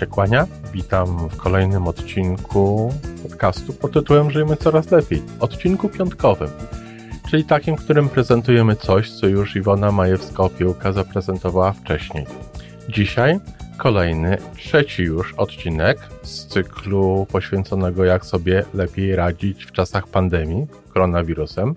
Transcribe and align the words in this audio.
Tomek 0.00 0.10
Niacie-Kłania. 0.10 0.46
Witam 0.72 1.28
w 1.28 1.36
kolejnym 1.36 1.88
odcinku 1.88 2.94
podcastu 3.22 3.72
pod 3.72 3.92
tytułem 3.92 4.30
Żyjmy 4.30 4.56
Coraz 4.56 4.90
Lepiej. 4.90 5.22
Odcinku 5.40 5.88
piątkowym, 5.88 6.48
czyli 7.30 7.44
takim, 7.44 7.76
w 7.76 7.84
którym 7.84 8.08
prezentujemy 8.08 8.76
coś, 8.76 9.10
co 9.10 9.26
już 9.26 9.56
Iwona 9.56 9.90
Majewska-Opiełka 9.90 10.92
zaprezentowała 10.92 11.72
wcześniej. 11.72 12.26
Dzisiaj 12.88 13.40
kolejny, 13.78 14.38
trzeci 14.56 15.02
już 15.02 15.34
odcinek 15.34 15.98
z 16.22 16.46
cyklu 16.46 17.26
poświęconego 17.32 18.04
jak 18.04 18.24
sobie 18.24 18.64
lepiej 18.74 19.16
radzić 19.16 19.64
w 19.64 19.72
czasach 19.72 20.08
pandemii 20.08 20.66
koronawirusem. 20.94 21.74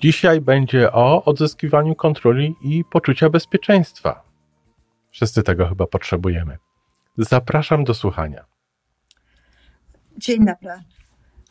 Dzisiaj 0.00 0.40
będzie 0.40 0.92
o 0.92 1.24
odzyskiwaniu 1.24 1.94
kontroli 1.94 2.54
i 2.62 2.84
poczucia 2.84 3.30
bezpieczeństwa. 3.30 4.22
Wszyscy 5.10 5.42
tego 5.42 5.68
chyba 5.68 5.86
potrzebujemy. 5.86 6.58
Zapraszam 7.18 7.84
do 7.84 7.94
słuchania. 7.94 8.44
Dzień 10.16 10.46
dobry. 10.46 10.82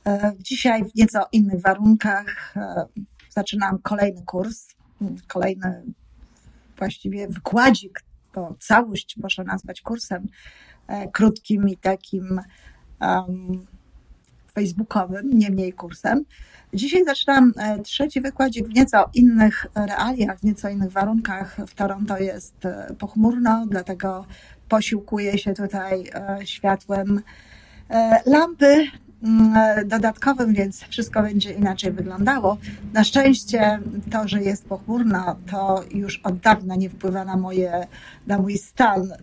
E, 0.05 0.33
dzisiaj 0.39 0.83
w 0.85 0.95
nieco 0.95 1.27
innych 1.31 1.61
warunkach 1.61 2.53
e, 2.57 2.85
zaczynam 3.29 3.79
kolejny 3.79 4.21
kurs, 4.25 4.67
kolejny 5.27 5.83
właściwie 6.77 7.27
wykładzik, 7.27 8.03
bo 8.35 8.55
całość 8.59 9.17
można 9.17 9.43
nazwać 9.43 9.81
kursem 9.81 10.27
e, 10.87 11.11
krótkim 11.11 11.69
i 11.69 11.77
takim 11.77 12.41
um, 13.01 13.65
facebookowym, 14.53 15.29
nie 15.33 15.49
mniej 15.49 15.73
kursem. 15.73 16.25
Dzisiaj 16.73 17.05
zaczynam 17.05 17.53
trzeci 17.83 18.21
wykładzik 18.21 18.67
w 18.67 18.73
nieco 18.73 19.09
innych 19.13 19.65
realiach, 19.75 20.39
w 20.39 20.43
nieco 20.43 20.69
innych 20.69 20.91
warunkach. 20.91 21.57
W 21.67 21.73
Toronto 21.75 22.17
jest 22.17 22.55
pochmurno, 22.99 23.65
dlatego 23.69 24.25
posiłkuję 24.69 25.37
się 25.37 25.53
tutaj 25.53 26.03
e, 26.13 26.39
światłem 26.45 27.21
lampy 28.25 28.87
mm, 29.23 29.87
dodatkowym, 29.87 30.53
więc 30.53 30.83
wszystko 30.83 31.21
będzie 31.21 31.53
inaczej 31.53 31.91
wyglądało. 31.91 32.57
Na 32.93 33.03
szczęście 33.03 33.79
to, 34.11 34.27
że 34.27 34.43
jest 34.43 34.65
pochmurno, 34.65 35.35
to 35.51 35.83
już 35.91 36.19
od 36.23 36.37
dawna 36.37 36.75
nie 36.75 36.89
wpływa 36.89 37.25
na, 37.25 37.37
moje, 37.37 37.87
na 38.27 38.37
mój 38.37 38.57
stan 38.57 39.13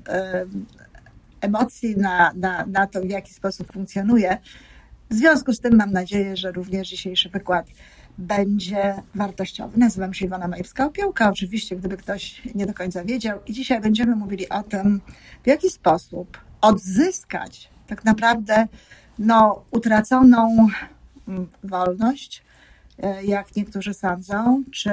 emocji, 1.45 1.97
na, 1.97 2.33
na, 2.36 2.67
na 2.67 2.86
to, 2.86 3.01
w 3.01 3.11
jaki 3.11 3.34
sposób 3.34 3.73
funkcjonuję. 3.73 4.39
W 5.11 5.14
związku 5.14 5.53
z 5.53 5.61
tym 5.61 5.77
mam 5.77 5.92
nadzieję, 5.92 6.36
że 6.36 6.53
również 6.53 6.89
dzisiejszy 6.89 7.29
wykład 7.29 7.67
będzie 8.19 9.03
wartościowy. 9.15 9.79
Nazywam 9.79 10.15
się 10.15 10.27
Iwona 10.27 10.48
Majewska-Opiełka, 10.48 11.31
oczywiście, 11.31 11.77
gdyby 11.77 11.97
ktoś 11.97 12.43
nie 12.55 12.67
do 12.67 12.75
końca 12.75 13.05
wiedział. 13.05 13.39
I 13.47 13.53
dzisiaj 13.53 13.81
będziemy 13.81 14.17
mówili 14.17 14.48
o 14.48 14.62
tym, 14.62 15.01
w 15.43 15.47
jaki 15.47 15.70
sposób 15.70 16.39
odzyskać 16.61 17.70
tak 17.87 18.05
naprawdę 18.05 18.67
no, 19.19 19.65
utraconą 19.70 20.69
mm, 21.29 21.48
wolność, 21.65 22.42
e, 23.03 23.25
jak 23.25 23.57
niektórzy 23.57 23.95
sądzą, 23.95 24.62
czy 24.73 24.91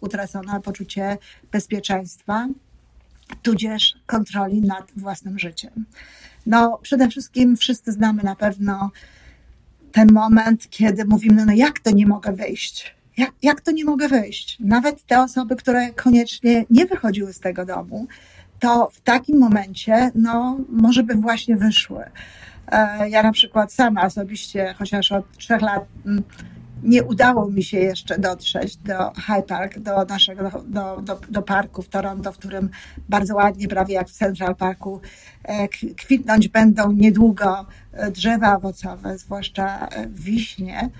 utracone 0.00 0.60
poczucie 0.60 1.18
bezpieczeństwa, 1.52 2.48
tudzież 3.42 3.94
kontroli 4.06 4.60
nad 4.60 4.92
własnym 4.96 5.38
życiem. 5.38 5.84
No, 6.46 6.78
przede 6.82 7.08
wszystkim 7.08 7.56
wszyscy 7.56 7.92
znamy 7.92 8.22
na 8.22 8.36
pewno 8.36 8.90
ten 9.94 10.12
moment, 10.12 10.70
kiedy 10.70 11.04
mówimy, 11.04 11.46
no 11.46 11.52
jak 11.52 11.78
to 11.78 11.90
nie 11.90 12.06
mogę 12.06 12.32
wyjść? 12.32 12.94
Jak, 13.16 13.30
jak 13.42 13.60
to 13.60 13.70
nie 13.70 13.84
mogę 13.84 14.08
wyjść? 14.08 14.56
Nawet 14.60 15.04
te 15.06 15.22
osoby, 15.22 15.56
które 15.56 15.92
koniecznie 15.92 16.64
nie 16.70 16.86
wychodziły 16.86 17.32
z 17.32 17.40
tego 17.40 17.64
domu, 17.64 18.06
to 18.60 18.88
w 18.92 19.00
takim 19.00 19.38
momencie, 19.38 20.10
no, 20.14 20.58
może 20.68 21.02
by 21.02 21.14
właśnie 21.14 21.56
wyszły. 21.56 22.04
E, 22.72 23.08
ja 23.08 23.22
na 23.22 23.32
przykład 23.32 23.72
sama 23.72 24.02
osobiście, 24.02 24.74
chociaż 24.78 25.12
od 25.12 25.38
trzech 25.38 25.62
lat 25.62 25.84
mm, 26.06 26.22
nie 26.84 27.04
udało 27.04 27.50
mi 27.50 27.62
się 27.62 27.78
jeszcze 27.78 28.18
dotrzeć 28.18 28.76
do 28.76 29.12
High 29.14 29.46
Park, 29.46 29.78
do 29.78 30.04
naszego, 30.04 30.62
do, 30.66 31.00
do, 31.02 31.20
do 31.30 31.42
parku 31.42 31.82
w 31.82 31.88
Toronto, 31.88 32.32
w 32.32 32.38
którym 32.38 32.70
bardzo 33.08 33.34
ładnie, 33.34 33.68
prawie 33.68 33.94
jak 33.94 34.08
w 34.08 34.12
Central 34.12 34.56
Parku, 34.56 35.00
e, 35.42 35.68
kwitnąć 35.96 36.48
będą 36.48 36.92
niedługo 36.92 37.66
e, 37.92 38.10
drzewa 38.10 38.56
owocowe, 38.56 39.18
zwłaszcza 39.18 39.88
e, 39.88 40.06
wiśnie. 40.08 40.90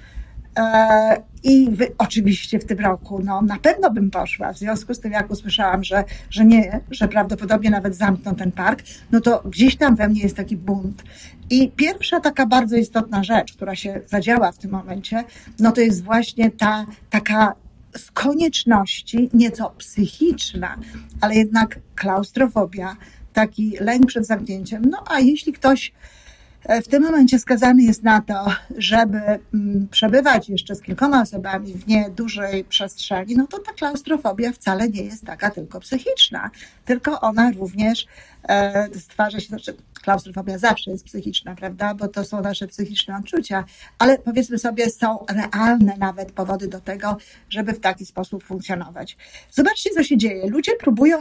I 1.44 1.70
wy, 1.70 1.92
oczywiście 1.98 2.58
w 2.58 2.64
tym 2.64 2.80
roku, 2.80 3.20
no 3.24 3.42
na 3.42 3.58
pewno 3.58 3.90
bym 3.90 4.10
poszła. 4.10 4.52
W 4.52 4.58
związku 4.58 4.94
z 4.94 5.00
tym, 5.00 5.12
jak 5.12 5.30
usłyszałam, 5.30 5.84
że, 5.84 6.04
że 6.30 6.44
nie, 6.44 6.80
że 6.90 7.08
prawdopodobnie 7.08 7.70
nawet 7.70 7.96
zamkną 7.96 8.34
ten 8.34 8.52
park, 8.52 8.82
no 9.12 9.20
to 9.20 9.42
gdzieś 9.44 9.76
tam 9.76 9.96
we 9.96 10.08
mnie 10.08 10.20
jest 10.20 10.36
taki 10.36 10.56
bunt. 10.56 11.02
I 11.50 11.70
pierwsza 11.70 12.20
taka 12.20 12.46
bardzo 12.46 12.76
istotna 12.76 13.24
rzecz, 13.24 13.52
która 13.52 13.76
się 13.76 14.00
zadziała 14.06 14.52
w 14.52 14.58
tym 14.58 14.70
momencie, 14.70 15.24
no 15.58 15.72
to 15.72 15.80
jest 15.80 16.04
właśnie 16.04 16.50
ta 16.50 16.86
taka 17.10 17.54
z 17.96 18.10
konieczności 18.10 19.30
nieco 19.34 19.70
psychiczna, 19.78 20.76
ale 21.20 21.34
jednak 21.34 21.78
klaustrofobia, 21.94 22.96
taki 23.32 23.76
lęk 23.80 24.06
przed 24.06 24.26
zamknięciem. 24.26 24.84
No 24.84 25.04
a 25.06 25.20
jeśli 25.20 25.52
ktoś 25.52 25.92
E, 25.92 26.23
w 26.68 26.88
tym 26.88 27.02
momencie 27.02 27.38
skazany 27.38 27.82
jest 27.82 28.02
na 28.02 28.20
to, 28.20 28.46
żeby 28.76 29.18
mm, 29.18 29.88
przebywać 29.90 30.48
jeszcze 30.48 30.74
z 30.74 30.82
kilkoma 30.82 31.22
osobami 31.22 31.72
w 31.72 31.86
niedużej 31.86 32.64
przestrzeni, 32.64 33.36
no 33.36 33.46
to 33.46 33.58
ta 33.58 33.72
klaustrofobia 33.72 34.52
wcale 34.52 34.88
nie 34.88 35.02
jest 35.02 35.24
taka 35.24 35.50
tylko 35.50 35.80
psychiczna, 35.80 36.50
tylko 36.84 37.20
ona 37.20 37.50
również 37.52 38.06
e, 38.48 38.88
stwarza 38.98 39.40
się, 39.40 39.46
znaczy 39.46 39.76
klaustrofobia 40.02 40.58
zawsze 40.58 40.90
jest 40.90 41.04
psychiczna, 41.04 41.54
prawda, 41.54 41.94
bo 41.94 42.08
to 42.08 42.24
są 42.24 42.42
nasze 42.42 42.66
psychiczne 42.66 43.16
odczucia, 43.16 43.64
ale 43.98 44.18
powiedzmy 44.18 44.58
sobie, 44.58 44.90
są 44.90 45.26
realne 45.28 45.96
nawet 45.98 46.32
powody 46.32 46.68
do 46.68 46.80
tego, 46.80 47.16
żeby 47.48 47.72
w 47.72 47.80
taki 47.80 48.06
sposób 48.06 48.44
funkcjonować. 48.44 49.16
Zobaczcie, 49.50 49.90
co 49.90 50.02
się 50.02 50.16
dzieje. 50.16 50.50
Ludzie 50.50 50.72
próbują 50.76 51.18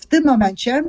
w 0.00 0.06
tym 0.06 0.24
momencie 0.24 0.82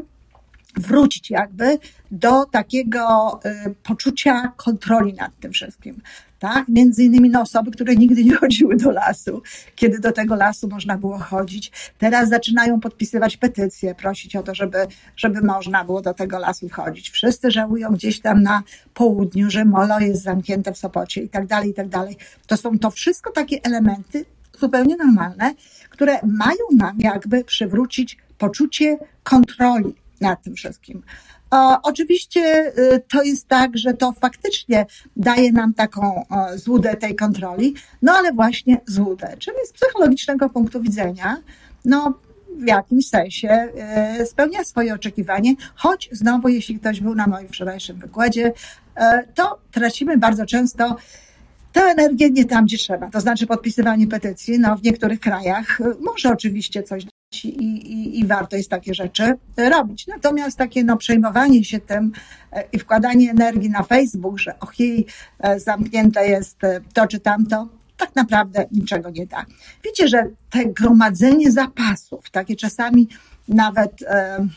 wrócić 0.78 1.30
jakby 1.30 1.80
do 2.12 2.46
takiego 2.46 3.40
y, 3.46 3.76
poczucia 3.84 4.54
kontroli 4.58 5.14
nad 5.14 5.40
tym 5.40 5.52
wszystkim. 5.52 6.02
Tak? 6.40 6.68
Między 6.68 7.04
innymi 7.04 7.30
no, 7.30 7.42
osoby, 7.42 7.72
które 7.72 7.96
nigdy 7.96 8.24
nie 8.24 8.36
chodziły 8.36 8.76
do 8.76 8.92
lasu, 8.92 9.42
kiedy 9.76 10.00
do 10.00 10.12
tego 10.12 10.36
lasu 10.36 10.68
można 10.68 10.98
było 10.98 11.18
chodzić. 11.18 11.72
Teraz 11.98 12.30
zaczynają 12.30 12.80
podpisywać 12.80 13.38
petycje, 13.38 13.96
prosić 13.96 14.36
o 14.36 14.44
to, 14.44 14.56
żeby, 14.56 14.78
żeby 15.18 15.42
można 15.42 15.86
było 15.86 16.02
do 16.02 16.14
tego 16.14 16.40
lasu 16.40 16.70
wchodzić. 16.70 17.10
Wszyscy 17.10 17.52
żałują 17.52 17.90
gdzieś 17.90 18.22
tam 18.22 18.44
na 18.44 18.64
południu, 18.94 19.50
że 19.50 19.66
molo 19.66 20.00
jest 20.00 20.24
zamknięte 20.24 20.74
w 20.74 20.78
Sopocie 20.78 21.22
i 21.22 21.30
tak 21.30 21.48
dalej, 21.48 21.70
i 21.70 21.74
tak 21.74 21.88
dalej. 21.88 22.18
To 22.48 22.58
są 22.58 22.80
to 22.80 22.92
wszystko 22.92 23.32
takie 23.32 23.60
elementy 23.64 24.26
zupełnie 24.60 24.96
normalne, 24.98 25.54
które 25.90 26.20
mają 26.24 26.66
nam 26.78 27.00
jakby 27.00 27.44
przywrócić 27.44 28.18
poczucie 28.38 28.98
kontroli 29.24 30.01
nad 30.22 30.44
tym 30.44 30.56
wszystkim. 30.56 31.04
Oczywiście 31.84 32.74
y, 32.78 33.02
to 33.10 33.24
jest 33.24 33.48
tak, 33.48 33.78
że 33.78 33.94
to 33.94 34.12
faktycznie 34.12 34.86
daje 35.16 35.52
nam 35.52 35.74
taką 35.74 36.26
złudę 36.56 36.96
tej 36.96 37.16
kontroli, 37.16 37.74
no 38.02 38.12
ale 38.12 38.34
właśnie 38.34 38.82
złudę, 38.88 39.36
czyli 39.40 39.58
z 39.68 39.72
psychologicznego 39.72 40.50
punktu 40.50 40.82
widzenia, 40.82 41.38
no 41.86 42.14
w 42.58 42.68
jakimś 42.68 43.08
sensie 43.08 43.70
y, 44.22 44.26
spełnia 44.26 44.64
swoje 44.64 44.94
oczekiwanie, 44.94 45.56
choć 45.76 46.10
znowu, 46.12 46.48
jeśli 46.48 46.80
ktoś 46.80 47.02
był 47.02 47.16
na 47.16 47.28
moim 47.28 47.48
wczorajszym 47.48 48.00
wykładzie, 48.00 48.54
to 49.36 49.60
tracimy 49.72 50.18
bardzo 50.18 50.46
często 50.46 50.96
tę 51.72 51.82
energię 51.82 52.30
nie 52.30 52.46
tam, 52.46 52.66
gdzie 52.66 52.78
trzeba. 52.78 53.10
To 53.10 53.22
znaczy 53.22 53.48
podpisywanie 53.48 54.08
petycji, 54.08 54.60
no 54.60 54.76
w 54.76 54.84
niektórych 54.84 55.20
krajach 55.20 55.80
może 56.00 56.30
oczywiście 56.30 56.84
coś 56.84 57.06
i, 57.44 57.48
i, 57.48 58.20
i 58.20 58.26
warto 58.26 58.56
jest 58.56 58.70
takie 58.70 58.94
rzeczy 58.94 59.34
robić. 59.58 60.08
Natomiast 60.08 60.58
takie 60.58 60.84
no, 60.84 60.98
przejmowanie 60.98 61.64
się 61.64 61.80
tym 61.80 62.12
e, 62.52 62.64
i 62.72 62.80
wkładanie 62.80 63.32
energii 63.32 63.70
na 63.70 63.84
Facebook, 63.84 64.40
że 64.40 64.60
och 64.60 64.80
jej, 64.80 65.06
e, 65.40 65.60
zamknięte 65.60 66.28
jest 66.28 66.64
e, 66.64 66.82
to 66.94 67.08
czy 67.08 67.20
tamto, 67.20 67.68
tak 67.98 68.16
naprawdę 68.16 68.66
niczego 68.72 69.10
nie 69.10 69.28
da. 69.28 69.46
Wiecie, 69.86 70.08
że 70.08 70.24
te 70.50 70.66
gromadzenie 70.66 71.52
zapasów, 71.52 72.30
takie 72.30 72.56
czasami 72.56 73.08
nawet 73.48 74.02
e, 74.02 74.48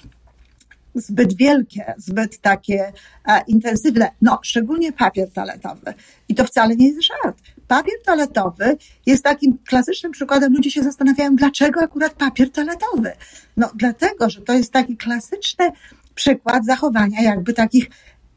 zbyt 0.94 1.36
wielkie, 1.36 1.94
zbyt 1.96 2.38
takie 2.38 2.92
e, 3.26 3.42
intensywne, 3.46 4.10
no 4.22 4.38
szczególnie 4.42 4.92
papier 4.92 5.32
toaletowy. 5.32 5.94
I 6.28 6.34
to 6.34 6.44
wcale 6.44 6.76
nie 6.76 6.88
jest 6.88 7.02
żart. 7.02 7.38
Papier 7.68 7.94
toaletowy 8.04 8.76
jest 9.06 9.24
takim 9.24 9.58
klasycznym 9.68 10.12
przykładem. 10.12 10.52
Ludzie 10.52 10.70
się 10.70 10.82
zastanawiają, 10.82 11.36
dlaczego 11.36 11.80
akurat 11.80 12.12
papier 12.12 12.50
toaletowy. 12.50 13.12
No 13.56 13.70
dlatego, 13.74 14.30
że 14.30 14.42
to 14.42 14.52
jest 14.52 14.72
taki 14.72 14.96
klasyczny 14.96 15.70
przykład 16.14 16.64
zachowania 16.64 17.22
jakby 17.22 17.52
takich 17.52 17.90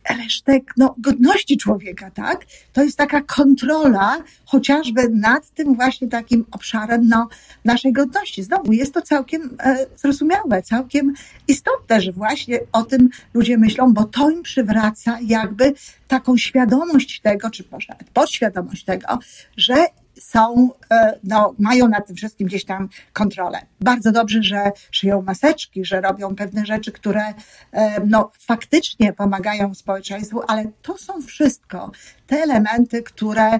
resztek 0.09 0.73
no, 0.77 0.95
godności 0.97 1.57
człowieka, 1.57 2.11
tak? 2.11 2.45
To 2.73 2.83
jest 2.83 2.97
taka 2.97 3.21
kontrola 3.21 4.17
chociażby 4.45 5.09
nad 5.09 5.49
tym 5.49 5.75
właśnie 5.75 6.07
takim 6.07 6.45
obszarem 6.51 7.07
no, 7.07 7.29
naszej 7.65 7.93
godności. 7.93 8.43
Znowu 8.43 8.73
jest 8.73 8.93
to 8.93 9.01
całkiem 9.01 9.57
e, 9.59 9.85
zrozumiałe, 9.97 10.63
całkiem 10.63 11.13
istotne, 11.47 12.01
że 12.01 12.11
właśnie 12.11 12.59
o 12.71 12.83
tym 12.83 13.09
ludzie 13.33 13.57
myślą, 13.57 13.93
bo 13.93 14.03
to 14.03 14.29
im 14.29 14.43
przywraca 14.43 15.17
jakby 15.21 15.73
taką 16.07 16.37
świadomość 16.37 17.21
tego, 17.21 17.49
czy 17.49 17.63
może 17.71 17.95
podświadomość 18.13 18.83
tego, 18.83 19.19
że 19.57 19.75
są, 20.21 20.69
e, 20.91 21.19
no, 21.23 21.55
mają 21.59 21.87
nad 21.87 22.07
tym 22.07 22.15
wszystkim 22.15 22.47
gdzieś 22.47 22.65
tam 22.65 22.89
kontrolę. 23.13 23.61
Bardzo 23.81 24.11
dobrze, 24.11 24.43
że 24.43 24.71
szyją 24.91 25.21
maseczki, 25.21 25.85
że 25.85 26.01
robią 26.01 26.35
pewne 26.35 26.65
rzeczy, 26.65 26.91
które 26.91 27.33
e, 27.71 27.99
no, 28.05 28.31
faktycznie 28.39 29.13
pomagają 29.13 29.75
społeczeństwu, 29.75 30.41
ale 30.47 30.65
to 30.81 30.97
są 30.97 31.21
wszystko 31.21 31.91
te 32.27 32.35
elementy, 32.35 33.03
które 33.03 33.59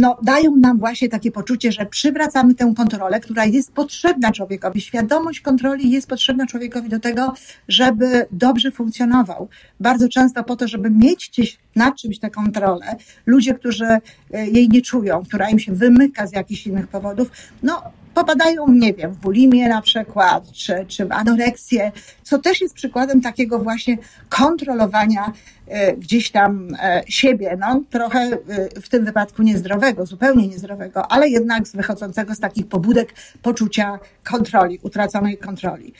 no, 0.00 0.18
dają 0.22 0.56
nam 0.56 0.78
właśnie 0.78 1.08
takie 1.08 1.30
poczucie, 1.30 1.72
że 1.72 1.86
przywracamy 1.86 2.54
tę 2.54 2.72
kontrolę, 2.76 3.20
która 3.20 3.44
jest 3.44 3.72
potrzebna 3.72 4.32
człowiekowi. 4.32 4.80
Świadomość 4.80 5.40
kontroli 5.40 5.90
jest 5.90 6.08
potrzebna 6.08 6.46
człowiekowi 6.46 6.88
do 6.88 7.00
tego, 7.00 7.34
żeby 7.68 8.26
dobrze 8.30 8.70
funkcjonował. 8.70 9.48
Bardzo 9.80 10.08
często 10.08 10.44
po 10.44 10.56
to, 10.56 10.68
żeby 10.68 10.90
mieć 10.90 11.28
gdzieś 11.28 11.58
nad 11.76 11.96
czymś 11.96 12.18
tę 12.18 12.30
kontrolę, 12.30 12.96
ludzie, 13.26 13.54
którzy 13.54 13.84
e, 13.84 14.00
jej 14.46 14.68
nie 14.68 14.82
czują, 14.82 15.24
która 15.24 15.50
im 15.50 15.58
się 15.58 15.72
wymyka 15.72 16.26
z 16.26 16.32
jakichś 16.32 16.66
innych 16.66 16.88
powodów, 16.88 17.30
no, 17.62 17.82
popadają, 18.14 18.68
nie 18.68 18.94
wiem, 18.94 19.12
w 19.12 19.16
bulimię 19.16 19.68
na 19.68 19.82
przykład, 19.82 20.52
czy, 20.52 20.84
czy 20.88 21.06
w 21.06 21.12
anoreksję, 21.12 21.92
co 22.22 22.38
też 22.38 22.60
jest 22.60 22.74
przykładem 22.74 23.20
takiego 23.20 23.58
właśnie 23.58 23.98
kontrolowania 24.28 25.32
e, 25.66 25.96
gdzieś 25.96 26.30
tam 26.30 26.68
e, 26.82 27.02
siebie, 27.08 27.56
no 27.60 27.82
trochę 27.90 28.18
e, 28.18 28.80
w 28.80 28.88
tym 28.88 29.04
wypadku 29.04 29.42
niezdrowego, 29.42 30.06
zupełnie 30.06 30.48
niezdrowego, 30.48 31.12
ale 31.12 31.28
jednak 31.28 31.68
z 31.68 31.76
wychodzącego 31.76 32.34
z 32.34 32.40
takich 32.40 32.68
pobudek 32.68 33.14
poczucia 33.42 33.98
kontroli, 34.24 34.78
utraconej 34.82 35.38
kontroli. 35.38 35.94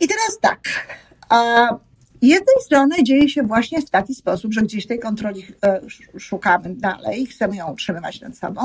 I 0.00 0.08
teraz 0.08 0.38
tak, 0.40 0.60
jednej 2.26 2.56
strony 2.64 3.04
dzieje 3.04 3.28
się 3.28 3.42
właśnie 3.42 3.82
w 3.82 3.90
taki 3.90 4.14
sposób, 4.14 4.52
że 4.52 4.62
gdzieś 4.62 4.86
tej 4.86 4.98
kontroli 4.98 5.46
e, 5.64 5.80
szukamy 6.18 6.74
dalej, 6.74 7.26
chcemy 7.26 7.56
ją 7.56 7.72
utrzymywać 7.72 8.20
nad 8.20 8.36
sobą, 8.36 8.60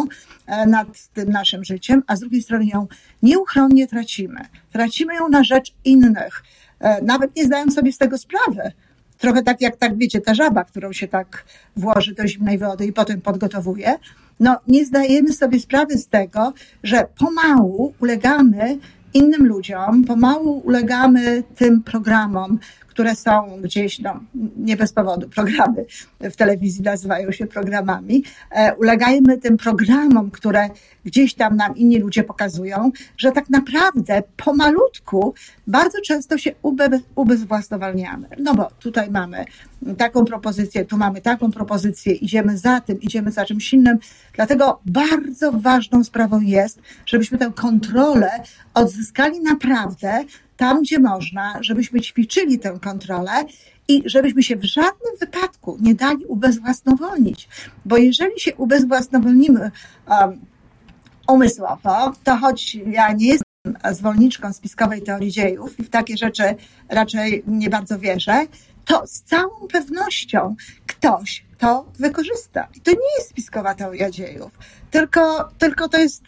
e, 0.47 0.65
nad 0.65 0.87
tym 1.13 1.29
naszym 1.29 1.63
życiem, 1.63 2.03
a 2.07 2.15
z 2.15 2.19
drugiej 2.19 2.41
strony 2.41 2.65
ją 2.65 2.87
nieuchronnie 3.23 3.87
tracimy. 3.87 4.39
Tracimy 4.71 5.15
ją 5.15 5.29
na 5.29 5.43
rzecz 5.43 5.73
innych, 5.85 6.43
e, 6.79 7.01
nawet 7.01 7.35
nie 7.35 7.45
zdając 7.45 7.75
sobie 7.75 7.93
z 7.93 7.97
tego 7.97 8.17
sprawy. 8.17 8.71
Trochę 9.17 9.43
tak 9.43 9.61
jak, 9.61 9.77
tak 9.77 9.97
wiecie, 9.97 10.21
ta 10.21 10.33
żaba, 10.33 10.63
którą 10.63 10.93
się 10.93 11.07
tak 11.07 11.45
włoży 11.75 12.13
do 12.13 12.27
zimnej 12.27 12.57
wody 12.57 12.85
i 12.85 12.93
potem 12.93 13.21
podgotowuje. 13.21 13.95
No, 14.39 14.57
nie 14.67 14.85
zdajemy 14.85 15.33
sobie 15.33 15.59
sprawy 15.59 15.97
z 15.97 16.07
tego, 16.07 16.53
że 16.83 17.07
pomału 17.17 17.93
ulegamy 17.99 18.77
innym 19.13 19.47
ludziom, 19.47 20.03
pomału 20.03 20.61
ulegamy 20.65 21.43
tym 21.55 21.83
programom, 21.83 22.59
które 22.99 23.15
są 23.15 23.61
gdzieś, 23.61 23.99
no, 23.99 24.19
nie 24.57 24.77
bez 24.77 24.93
powodu, 24.93 25.29
programy 25.29 25.85
w 26.19 26.35
telewizji 26.35 26.83
nazywają 26.83 27.31
się 27.31 27.47
programami, 27.47 28.23
e, 28.51 28.75
ulegajmy 28.75 29.37
tym 29.37 29.57
programom, 29.57 30.31
które 30.31 30.69
gdzieś 31.05 31.33
tam 31.33 31.55
nam 31.55 31.75
inni 31.75 31.99
ludzie 31.99 32.23
pokazują, 32.23 32.91
że 33.17 33.31
tak 33.31 33.49
naprawdę 33.49 34.23
pomalutku 34.37 35.33
bardzo 35.67 36.01
często 36.01 36.37
się 36.37 36.51
ube, 36.61 36.89
ubezwłasnowalniamy. 37.15 38.27
No 38.39 38.55
bo 38.55 38.67
tutaj 38.79 39.11
mamy 39.11 39.45
taką 39.97 40.25
propozycję, 40.25 40.85
tu 40.85 40.97
mamy 40.97 41.21
taką 41.21 41.51
propozycję, 41.51 42.13
idziemy 42.13 42.57
za 42.57 42.81
tym, 42.81 43.01
idziemy 43.01 43.31
za 43.31 43.45
czymś 43.45 43.73
innym. 43.73 43.97
Dlatego 44.33 44.79
bardzo 44.85 45.51
ważną 45.51 46.03
sprawą 46.03 46.39
jest, 46.39 46.79
żebyśmy 47.05 47.37
tę 47.37 47.51
kontrolę 47.55 48.31
odzyskali 48.73 49.41
naprawdę 49.41 50.23
tam, 50.59 50.81
gdzie 50.81 50.99
można, 50.99 51.57
żebyśmy 51.61 52.01
ćwiczyli 52.01 52.59
tę 52.59 52.79
kontrolę 52.81 53.31
i 53.87 54.03
żebyśmy 54.05 54.43
się 54.43 54.55
w 54.55 54.63
żadnym 54.63 55.13
wypadku 55.19 55.77
nie 55.81 55.95
dali 55.95 56.25
ubezwłasnowolnić. 56.25 57.49
Bo 57.85 57.97
jeżeli 57.97 58.39
się 58.39 58.55
ubezwłasnowolnimy 58.55 59.71
um, 60.07 60.39
umysłowo, 61.27 62.13
to 62.23 62.37
choć 62.37 62.75
ja 62.75 63.13
nie 63.13 63.27
jestem 63.27 63.93
zwolenniczką 63.95 64.53
spiskowej 64.53 65.01
teorii 65.01 65.31
dziejów 65.31 65.79
i 65.79 65.83
w 65.83 65.89
takie 65.89 66.17
rzeczy 66.17 66.43
raczej 66.89 67.43
nie 67.47 67.69
bardzo 67.69 67.99
wierzę, 67.99 68.45
to 68.85 69.07
z 69.07 69.21
całą 69.21 69.67
pewnością 69.71 70.55
ktoś 70.87 71.48
to 71.59 71.85
wykorzysta. 71.99 72.67
I 72.75 72.81
to 72.81 72.91
nie 72.91 73.17
jest 73.17 73.29
spiskowa 73.29 73.75
teoria 73.75 74.11
dziejów, 74.11 74.51
tylko, 74.91 75.49
tylko 75.57 75.89
to 75.89 75.97
jest 75.97 76.23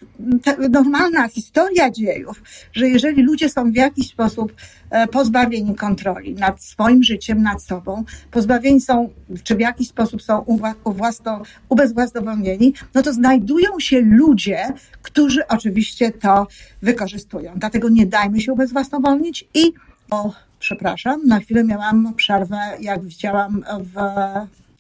normalna 0.70 1.28
historia 1.28 1.92
dziejów, 1.92 2.44
że 2.74 2.90
jeżeli 2.90 3.24
ludzie 3.24 3.50
są 3.50 3.72
w 3.72 3.76
jakiś 3.76 4.10
sposób 4.10 4.54
e, 4.90 5.08
pozbawieni 5.08 5.76
kontroli 5.76 6.34
nad 6.36 6.64
swoim 6.64 7.04
życiem, 7.04 7.42
nad 7.42 7.64
sobą, 7.64 8.04
pozbawieni 8.32 8.82
są, 8.82 9.10
czy 9.44 9.56
w 9.56 9.60
jakiś 9.60 9.88
sposób 9.88 10.22
są 10.22 10.46
uwłasno, 10.84 11.42
ubezwłasnowolnieni, 11.70 12.74
no 12.94 13.02
to 13.02 13.14
znajdują 13.14 13.80
się 13.80 14.02
ludzie, 14.02 14.74
którzy 15.02 15.48
oczywiście 15.48 16.12
to 16.12 16.48
wykorzystują. 16.82 17.54
Dlatego 17.56 17.90
nie 17.90 18.06
dajmy 18.06 18.42
się 18.42 18.54
ubezwłasnowolnić 18.54 19.46
i 19.54 19.74
o, 20.10 20.32
przepraszam, 20.60 21.28
na 21.28 21.40
chwilę 21.40 21.64
miałam 21.64 22.14
przerwę, 22.16 22.58
jak 22.80 23.04
widziałam 23.04 23.64
w 23.80 23.96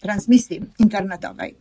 transmisji 0.01 0.61
internetowej. 0.79 1.55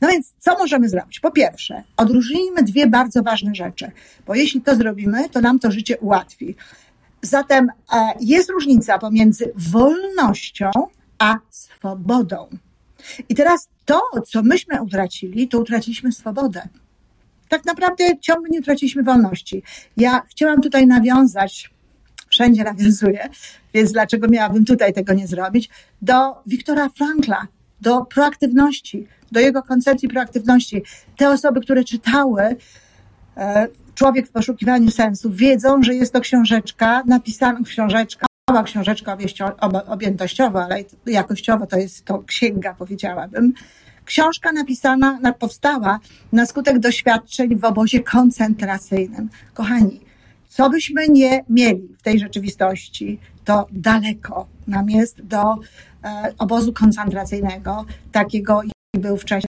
No 0.00 0.08
więc 0.08 0.34
co 0.38 0.58
możemy 0.58 0.88
zrobić? 0.88 1.20
Po 1.20 1.30
pierwsze, 1.30 1.82
odróżnijmy 1.96 2.62
dwie 2.62 2.86
bardzo 2.86 3.22
ważne 3.22 3.54
rzeczy, 3.54 3.90
bo 4.26 4.34
jeśli 4.34 4.60
to 4.60 4.76
zrobimy, 4.76 5.28
to 5.28 5.40
nam 5.40 5.58
to 5.58 5.70
życie 5.70 5.98
ułatwi. 5.98 6.56
Zatem 7.22 7.68
e, 7.92 8.12
jest 8.20 8.50
różnica 8.50 8.98
pomiędzy 8.98 9.52
wolnością 9.56 10.70
a 11.18 11.38
swobodą. 11.50 12.48
I 13.28 13.34
teraz 13.34 13.68
to, 13.84 14.00
co 14.26 14.42
myśmy 14.42 14.82
utracili, 14.82 15.48
to 15.48 15.60
utraciliśmy 15.60 16.12
swobodę. 16.12 16.68
Tak 17.48 17.64
naprawdę 17.64 18.04
ciągle 18.20 18.48
nie 18.50 18.58
utraciliśmy 18.58 19.02
wolności. 19.02 19.62
Ja 19.96 20.22
chciałam 20.28 20.60
tutaj 20.60 20.86
nawiązać 20.86 21.70
wszędzie 22.28 22.64
nawiązuję, 22.64 23.28
więc 23.74 23.92
dlaczego 23.92 24.28
miałabym 24.28 24.64
tutaj 24.64 24.92
tego 24.92 25.12
nie 25.12 25.26
zrobić, 25.26 25.70
do 26.02 26.42
Wiktora 26.46 26.88
Frankla, 26.88 27.46
do 27.80 28.04
proaktywności, 28.04 29.06
do 29.32 29.40
jego 29.40 29.62
koncepcji 29.62 30.08
proaktywności. 30.08 30.82
Te 31.16 31.30
osoby, 31.30 31.60
które 31.60 31.84
czytały 31.84 32.56
e, 33.36 33.68
Człowiek 33.98 34.28
w 34.28 34.30
poszukiwaniu 34.30 34.90
sensu, 34.90 35.30
wiedzą, 35.30 35.82
że 35.82 35.94
jest 35.94 36.12
to 36.12 36.20
książeczka 36.20 37.02
napisana, 37.06 37.60
książeczka, 37.64 38.26
mała 38.50 38.62
książeczka 38.62 39.16
objętościowa, 39.86 40.64
ale 40.64 40.84
jakościowo 41.06 41.66
to 41.66 41.76
jest 41.76 42.04
to 42.04 42.18
księga, 42.18 42.74
powiedziałabym. 42.74 43.52
Książka 44.04 44.52
napisana, 44.52 45.32
powstała 45.38 46.00
na 46.32 46.46
skutek 46.46 46.78
doświadczeń 46.78 47.56
w 47.56 47.64
obozie 47.64 48.00
koncentracyjnym. 48.00 49.28
Kochani, 49.54 50.00
co 50.58 50.70
byśmy 50.70 51.08
nie 51.08 51.44
mieli 51.48 51.88
w 51.98 52.02
tej 52.02 52.18
rzeczywistości, 52.18 53.20
to 53.44 53.66
daleko 53.72 54.46
nam 54.66 54.90
jest 54.90 55.22
do 55.22 55.56
e, 56.04 56.34
obozu 56.38 56.72
koncentracyjnego, 56.72 57.84
takiego, 58.12 58.62
jaki 58.62 59.00
był 59.00 59.16
w 59.16 59.24
czasie 59.24 59.46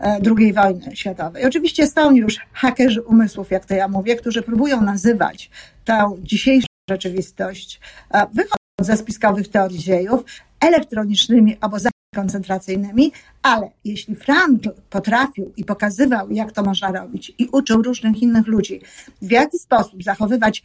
e, 0.00 0.20
II 0.38 0.52
wojny 0.52 0.96
światowej. 0.96 1.46
Oczywiście 1.46 1.86
są 1.86 2.14
już 2.14 2.38
hakerzy 2.52 3.02
umysłów, 3.02 3.50
jak 3.50 3.66
to 3.66 3.74
ja 3.74 3.88
mówię, 3.88 4.16
którzy 4.16 4.42
próbują 4.42 4.80
nazywać 4.80 5.50
tę 5.84 6.14
dzisiejszą 6.18 6.66
rzeczywistość, 6.90 7.80
e, 8.10 8.26
wychodząc 8.26 8.56
ze 8.80 8.96
spiskowych 8.96 9.48
teorii 9.48 9.78
dziejów, 9.78 10.24
elektronicznymi 10.62 11.56
obozami 11.60 11.92
koncentracyjnymi, 12.14 13.12
ale 13.42 13.70
jeśli 13.84 14.16
Frankl 14.16 14.70
potrafił 14.90 15.52
i 15.56 15.64
pokazywał, 15.64 16.30
jak 16.30 16.52
to 16.52 16.62
można 16.62 16.92
robić 16.92 17.32
i 17.38 17.48
uczył 17.52 17.82
różnych 17.82 18.22
innych 18.22 18.46
ludzi, 18.46 18.80
w 19.22 19.30
jaki 19.30 19.58
sposób 19.58 20.02
zachowywać 20.02 20.62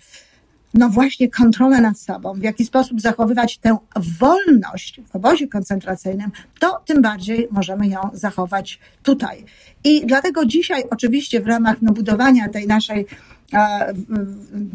no 0.74 0.90
właśnie 0.90 1.30
kontrolę 1.30 1.82
nad 1.82 2.00
sobą, 2.00 2.34
w 2.34 2.44
jaki 2.44 2.66
sposób 2.66 3.02
zachowywać 3.02 3.58
tę 3.58 3.78
wolność 4.20 5.02
w 5.12 5.16
obozie 5.16 5.48
koncentracyjnym, 5.48 6.32
to 6.60 6.82
tym 6.86 7.02
bardziej 7.02 7.48
możemy 7.52 7.88
ją 7.88 8.00
zachować 8.14 8.80
tutaj. 9.04 9.46
I 9.84 10.06
dlatego 10.06 10.46
dzisiaj 10.46 10.84
oczywiście 10.90 11.42
w 11.42 11.48
ramach 11.48 11.82
no, 11.82 11.94
budowania 11.94 12.50
tej 12.50 12.68
naszej, 12.68 13.06
e, 13.54 13.94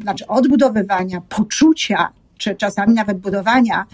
znaczy 0.02 0.26
odbudowywania 0.26 1.20
poczucia, 1.20 2.08
czy 2.38 2.54
czasami 2.54 2.94
nawet 2.94 3.18
budowania 3.18 3.86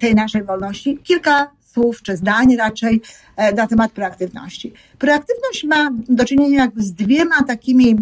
tej 0.00 0.14
naszej 0.14 0.44
wolności, 0.44 0.98
kilka 0.98 1.50
słów 1.72 2.02
czy 2.02 2.16
zdań 2.16 2.56
raczej 2.56 3.00
e, 3.36 3.52
na 3.52 3.66
temat 3.66 3.92
proaktywności. 3.92 4.72
Proaktywność 4.98 5.64
ma 5.64 5.90
do 6.08 6.24
czynienia 6.24 6.58
jakby 6.58 6.82
z 6.82 6.92
dwiema 6.92 7.42
takimi 7.42 7.96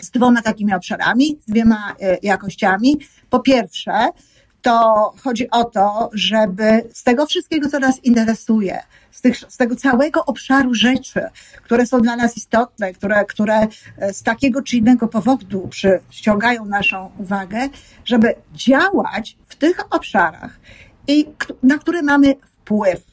z 0.00 0.10
dwoma 0.10 0.42
takimi 0.42 0.74
obszarami, 0.74 1.38
z 1.46 1.50
dwiema 1.50 1.94
e, 2.00 2.18
jakościami. 2.22 2.98
Po 3.30 3.40
pierwsze, 3.40 4.08
to 4.62 5.12
chodzi 5.24 5.50
o 5.50 5.64
to, 5.64 6.10
żeby 6.12 6.88
z 6.92 7.04
tego 7.04 7.26
wszystkiego, 7.26 7.68
co 7.68 7.78
nas 7.78 8.04
interesuje, 8.04 8.82
z, 9.10 9.20
tych, 9.20 9.38
z 9.38 9.56
tego 9.56 9.76
całego 9.76 10.24
obszaru 10.24 10.74
rzeczy, 10.74 11.20
które 11.62 11.86
są 11.86 12.00
dla 12.00 12.16
nas 12.16 12.36
istotne, 12.36 12.92
które, 12.92 13.24
które 13.24 13.66
e, 13.98 14.12
z 14.12 14.22
takiego 14.22 14.62
czy 14.62 14.76
innego 14.76 15.08
powodu 15.08 15.68
przyciągają 16.08 16.64
naszą 16.64 17.10
uwagę, 17.18 17.68
żeby 18.04 18.34
działać 18.52 19.36
w 19.48 19.56
tych 19.56 19.80
obszarach, 19.90 20.60
i 21.08 21.26
na 21.62 21.78
które 21.78 22.02
mamy 22.02 22.34
wpływ. 22.42 23.04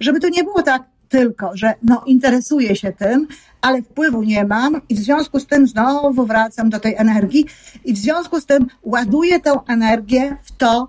Żeby 0.00 0.20
to 0.20 0.28
nie 0.28 0.44
było 0.44 0.62
tak 0.62 0.82
tylko, 1.14 1.50
że 1.54 1.74
no 1.82 2.02
interesuję 2.06 2.76
się 2.76 2.92
tym, 2.92 3.26
ale 3.60 3.82
wpływu 3.82 4.22
nie 4.22 4.44
mam 4.44 4.80
i 4.88 4.94
w 4.94 4.98
związku 4.98 5.40
z 5.40 5.46
tym 5.46 5.66
znowu 5.66 6.26
wracam 6.26 6.70
do 6.70 6.80
tej 6.80 6.94
energii 6.96 7.46
i 7.84 7.92
w 7.92 7.98
związku 7.98 8.40
z 8.40 8.46
tym 8.46 8.66
ładuję 8.82 9.40
tę 9.40 9.60
energię 9.68 10.36
w 10.42 10.52
to, 10.52 10.88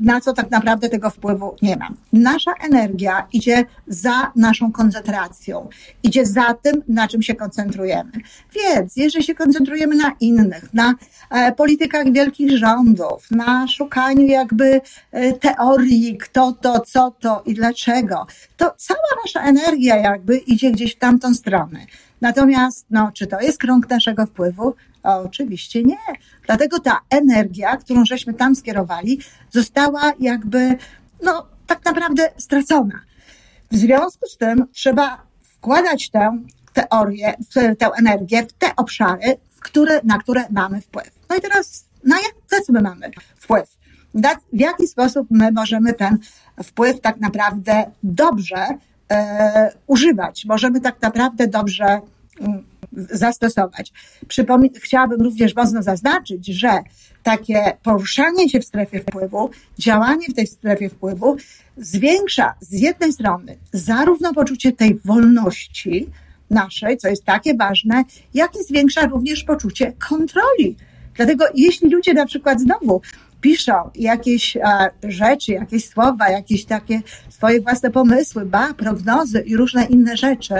na 0.00 0.20
co 0.20 0.32
tak 0.32 0.50
naprawdę 0.50 0.88
tego 0.88 1.10
wpływu 1.10 1.56
nie 1.62 1.76
mam. 1.76 1.96
Nasza 2.12 2.52
energia 2.60 3.26
idzie 3.32 3.64
za 3.86 4.32
naszą 4.36 4.72
koncentracją, 4.72 5.68
idzie 6.02 6.26
za 6.26 6.54
tym, 6.54 6.82
na 6.88 7.08
czym 7.08 7.22
się 7.22 7.34
koncentrujemy. 7.34 8.10
Więc 8.54 8.96
jeżeli 8.96 9.24
się 9.24 9.34
koncentrujemy 9.34 9.96
na 9.96 10.12
innych, 10.20 10.74
na 10.74 10.94
e, 11.30 11.52
politykach 11.52 12.12
wielkich 12.12 12.58
rządów, 12.58 13.30
na 13.30 13.68
szukaniu 13.68 14.26
jakby 14.26 14.80
e, 15.12 15.32
teorii, 15.32 16.18
kto 16.18 16.52
to, 16.52 16.80
co 16.80 17.10
to 17.20 17.42
i 17.46 17.54
dlaczego, 17.54 18.26
to 18.56 18.74
cała 18.76 19.00
nasza 19.24 19.42
energia 19.42 19.96
jakby 19.96 20.36
idzie 20.36 20.70
gdzieś 20.70 20.94
w 20.94 20.98
tamtą 20.98 21.34
stronę. 21.34 21.86
Natomiast, 22.22 22.86
no, 22.90 23.10
czy 23.14 23.26
to 23.26 23.40
jest 23.40 23.58
krąg 23.58 23.90
naszego 23.90 24.26
wpływu? 24.26 24.74
Oczywiście 25.02 25.82
nie. 25.82 25.98
Dlatego 26.46 26.78
ta 26.78 27.00
energia, 27.10 27.76
którą 27.76 28.04
żeśmy 28.04 28.34
tam 28.34 28.54
skierowali, 28.54 29.20
została 29.50 30.12
jakby, 30.20 30.76
no, 31.22 31.46
tak 31.66 31.84
naprawdę 31.84 32.30
stracona. 32.38 33.00
W 33.70 33.76
związku 33.76 34.26
z 34.26 34.36
tym 34.36 34.66
trzeba 34.72 35.22
wkładać 35.42 36.10
tę 36.10 36.38
teorię, 36.72 37.34
tę 37.78 37.90
energię 37.98 38.46
w 38.46 38.52
te 38.52 38.76
obszary, 38.76 39.36
które, 39.60 40.00
na 40.04 40.18
które 40.18 40.44
mamy 40.50 40.80
wpływ. 40.80 41.10
No 41.30 41.36
i 41.36 41.40
teraz, 41.40 41.84
na 42.04 42.16
jak, 42.16 42.62
co 42.64 42.72
my 42.72 42.82
mamy 42.82 43.10
wpływ? 43.36 43.76
W 44.52 44.60
jaki 44.60 44.86
sposób 44.86 45.26
my 45.30 45.52
możemy 45.52 45.92
ten 45.92 46.18
wpływ 46.62 47.00
tak 47.00 47.20
naprawdę 47.20 47.90
dobrze 48.02 48.66
używać? 49.86 50.44
Możemy 50.44 50.80
tak 50.80 51.02
naprawdę 51.02 51.48
dobrze 51.48 52.00
mm, 52.40 52.62
zastosować. 52.92 53.92
Chciałabym 54.82 55.22
również 55.22 55.56
mocno 55.56 55.82
zaznaczyć, 55.82 56.46
że 56.46 56.80
takie 57.22 57.76
poruszanie 57.82 58.48
się 58.48 58.60
w 58.60 58.64
strefie 58.64 59.00
wpływu, 59.00 59.50
działanie 59.78 60.26
w 60.28 60.34
tej 60.34 60.46
strefie 60.46 60.88
wpływu 60.88 61.36
zwiększa 61.76 62.54
z 62.60 62.72
jednej 62.72 63.12
strony 63.12 63.56
zarówno 63.72 64.34
poczucie 64.34 64.72
tej 64.72 64.94
wolności 65.04 66.06
naszej, 66.50 66.96
co 66.96 67.08
jest 67.08 67.24
takie 67.24 67.54
ważne, 67.54 68.04
jak 68.34 68.56
i 68.56 68.64
zwiększa 68.64 69.06
również 69.06 69.44
poczucie 69.44 69.92
kontroli. 70.08 70.76
Dlatego 71.14 71.44
jeśli 71.54 71.90
ludzie 71.90 72.14
na 72.14 72.26
przykład 72.26 72.60
znowu 72.60 73.00
piszą 73.42 73.90
jakieś 73.94 74.56
rzeczy, 75.02 75.52
jakieś 75.52 75.88
słowa, 75.88 76.30
jakieś 76.30 76.64
takie 76.64 77.02
swoje 77.30 77.60
własne 77.60 77.90
pomysły, 77.90 78.44
ba, 78.44 78.74
prognozy 78.74 79.40
i 79.40 79.56
różne 79.56 79.84
inne 79.84 80.16
rzeczy 80.16 80.54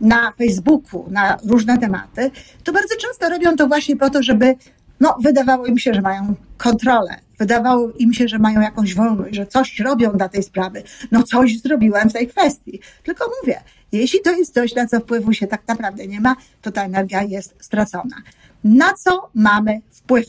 na 0.00 0.32
Facebooku, 0.32 1.06
na 1.10 1.38
różne 1.48 1.78
tematy, 1.78 2.30
to 2.64 2.72
bardzo 2.72 2.94
często 2.96 3.28
robią 3.28 3.56
to 3.56 3.66
właśnie 3.68 3.96
po 3.96 4.10
to, 4.10 4.22
żeby 4.22 4.54
no, 5.00 5.16
wydawało 5.22 5.66
im 5.66 5.78
się, 5.78 5.94
że 5.94 6.00
mają 6.00 6.34
kontrolę. 6.58 7.16
Wydawało 7.38 7.90
im 7.98 8.12
się, 8.12 8.28
że 8.28 8.38
mają 8.38 8.60
jakąś 8.60 8.94
wolność, 8.94 9.34
że 9.34 9.46
coś 9.46 9.78
robią 9.80 10.12
dla 10.12 10.28
tej 10.28 10.42
sprawy. 10.42 10.82
No 11.10 11.22
coś 11.22 11.60
zrobiłem 11.60 12.10
w 12.10 12.12
tej 12.12 12.28
kwestii. 12.28 12.80
Tylko 13.02 13.30
mówię, 13.40 13.60
jeśli 13.92 14.20
to 14.20 14.30
jest 14.30 14.54
coś, 14.54 14.74
na 14.74 14.86
co 14.86 15.00
wpływu 15.00 15.32
się 15.32 15.46
tak 15.46 15.68
naprawdę 15.68 16.06
nie 16.06 16.20
ma, 16.20 16.36
to 16.62 16.70
ta 16.70 16.84
energia 16.84 17.22
jest 17.22 17.54
stracona. 17.60 18.16
Na 18.64 18.92
co 18.92 19.30
mamy 19.34 19.80
wpływ? 19.90 20.26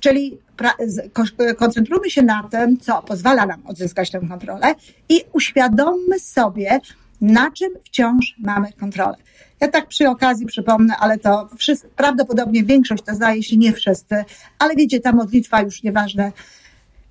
Czyli 0.00 0.38
koncentrujmy 1.56 2.10
się 2.10 2.22
na 2.22 2.48
tym, 2.50 2.78
co 2.78 3.02
pozwala 3.02 3.46
nam 3.46 3.66
odzyskać 3.66 4.10
tę 4.10 4.20
kontrolę 4.28 4.74
i 5.08 5.20
uświadommy 5.32 6.18
sobie, 6.18 6.80
na 7.20 7.50
czym 7.50 7.70
wciąż 7.84 8.36
mamy 8.38 8.72
kontrolę. 8.72 9.16
Ja 9.60 9.68
tak 9.68 9.88
przy 9.88 10.08
okazji 10.08 10.46
przypomnę, 10.46 10.94
ale 11.00 11.18
to 11.18 11.48
wszyscy, 11.58 11.88
prawdopodobnie 11.96 12.64
większość 12.64 13.02
to 13.02 13.14
zna, 13.14 13.34
jeśli 13.34 13.58
nie 13.58 13.72
wszyscy, 13.72 14.24
ale 14.58 14.76
wiecie, 14.76 15.00
ta 15.00 15.12
modlitwa 15.12 15.62
już 15.62 15.82
nieważne, 15.82 16.32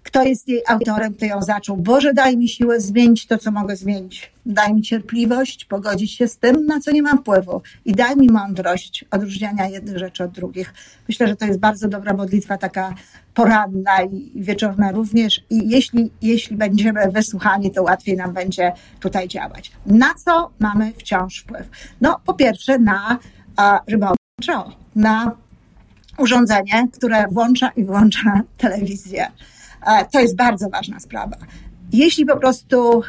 kto 0.03 0.23
jest 0.23 0.47
jej 0.47 0.61
autorem, 0.67 1.13
kto 1.13 1.25
ją 1.25 1.41
zaczął. 1.41 1.77
Boże, 1.77 2.13
daj 2.13 2.37
mi 2.37 2.49
siłę 2.49 2.81
zmienić 2.81 3.27
to, 3.27 3.37
co 3.37 3.51
mogę 3.51 3.75
zmienić. 3.75 4.31
Daj 4.45 4.73
mi 4.73 4.81
cierpliwość, 4.81 5.65
pogodzić 5.65 6.11
się 6.11 6.27
z 6.27 6.37
tym, 6.37 6.65
na 6.65 6.79
co 6.79 6.91
nie 6.91 7.01
mam 7.01 7.17
wpływu. 7.17 7.61
I 7.85 7.93
daj 7.93 8.17
mi 8.17 8.29
mądrość 8.29 9.05
odróżniania 9.11 9.67
jednych 9.67 9.97
rzeczy 9.97 10.23
od 10.23 10.31
drugich. 10.31 10.73
Myślę, 11.07 11.27
że 11.27 11.35
to 11.35 11.45
jest 11.45 11.59
bardzo 11.59 11.87
dobra 11.87 12.13
modlitwa, 12.13 12.57
taka 12.57 12.95
poranna 13.33 14.03
i 14.03 14.31
wieczorna 14.35 14.91
również. 14.91 15.41
I 15.49 15.69
jeśli, 15.69 16.11
jeśli 16.21 16.57
będziemy 16.57 17.11
wysłuchani, 17.11 17.71
to 17.71 17.83
łatwiej 17.83 18.17
nam 18.17 18.33
będzie 18.33 18.71
tutaj 18.99 19.27
działać. 19.27 19.71
Na 19.85 20.13
co 20.25 20.51
mamy 20.59 20.93
wciąż 20.97 21.39
wpływ? 21.39 21.69
No, 22.01 22.19
po 22.25 22.33
pierwsze, 22.33 22.79
na 22.79 23.19
remote 23.87 24.21
na 24.95 25.31
urządzenie, 26.17 26.87
które 26.93 27.27
włącza 27.27 27.69
i 27.69 27.83
włącza 27.83 28.41
telewizję. 28.57 29.31
E, 29.85 30.05
to 30.05 30.19
jest 30.19 30.35
bardzo 30.35 30.69
ważna 30.69 30.99
sprawa. 30.99 31.37
Jeśli 31.93 32.25
po 32.25 32.37
prostu 32.37 33.03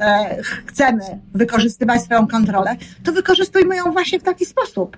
e, 0.00 0.38
chcemy 0.66 1.02
wykorzystywać 1.34 2.02
swoją 2.02 2.26
kontrolę, 2.26 2.76
to 3.04 3.12
wykorzystujmy 3.12 3.76
ją 3.76 3.92
właśnie 3.92 4.20
w 4.20 4.22
taki 4.22 4.46
sposób. 4.46 4.96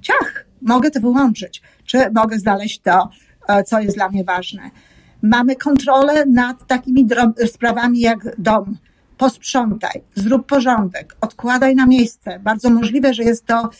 Ciach, 0.00 0.46
mogę 0.62 0.90
to 0.90 1.00
wyłączyć, 1.00 1.62
czy 1.84 1.98
mogę 2.14 2.38
znaleźć 2.38 2.80
to, 2.80 3.10
e, 3.48 3.64
co 3.64 3.80
jest 3.80 3.96
dla 3.96 4.08
mnie 4.08 4.24
ważne. 4.24 4.70
Mamy 5.22 5.56
kontrolę 5.56 6.26
nad 6.26 6.66
takimi 6.66 7.06
sprawami 7.46 8.00
jak 8.00 8.18
dom. 8.38 8.76
Posprzątaj, 9.18 10.02
zrób 10.14 10.46
porządek, 10.46 11.16
odkładaj 11.20 11.74
na 11.74 11.86
miejsce. 11.86 12.38
Bardzo 12.38 12.70
możliwe, 12.70 13.14
że 13.14 13.22
jest 13.22 13.46
to, 13.46 13.70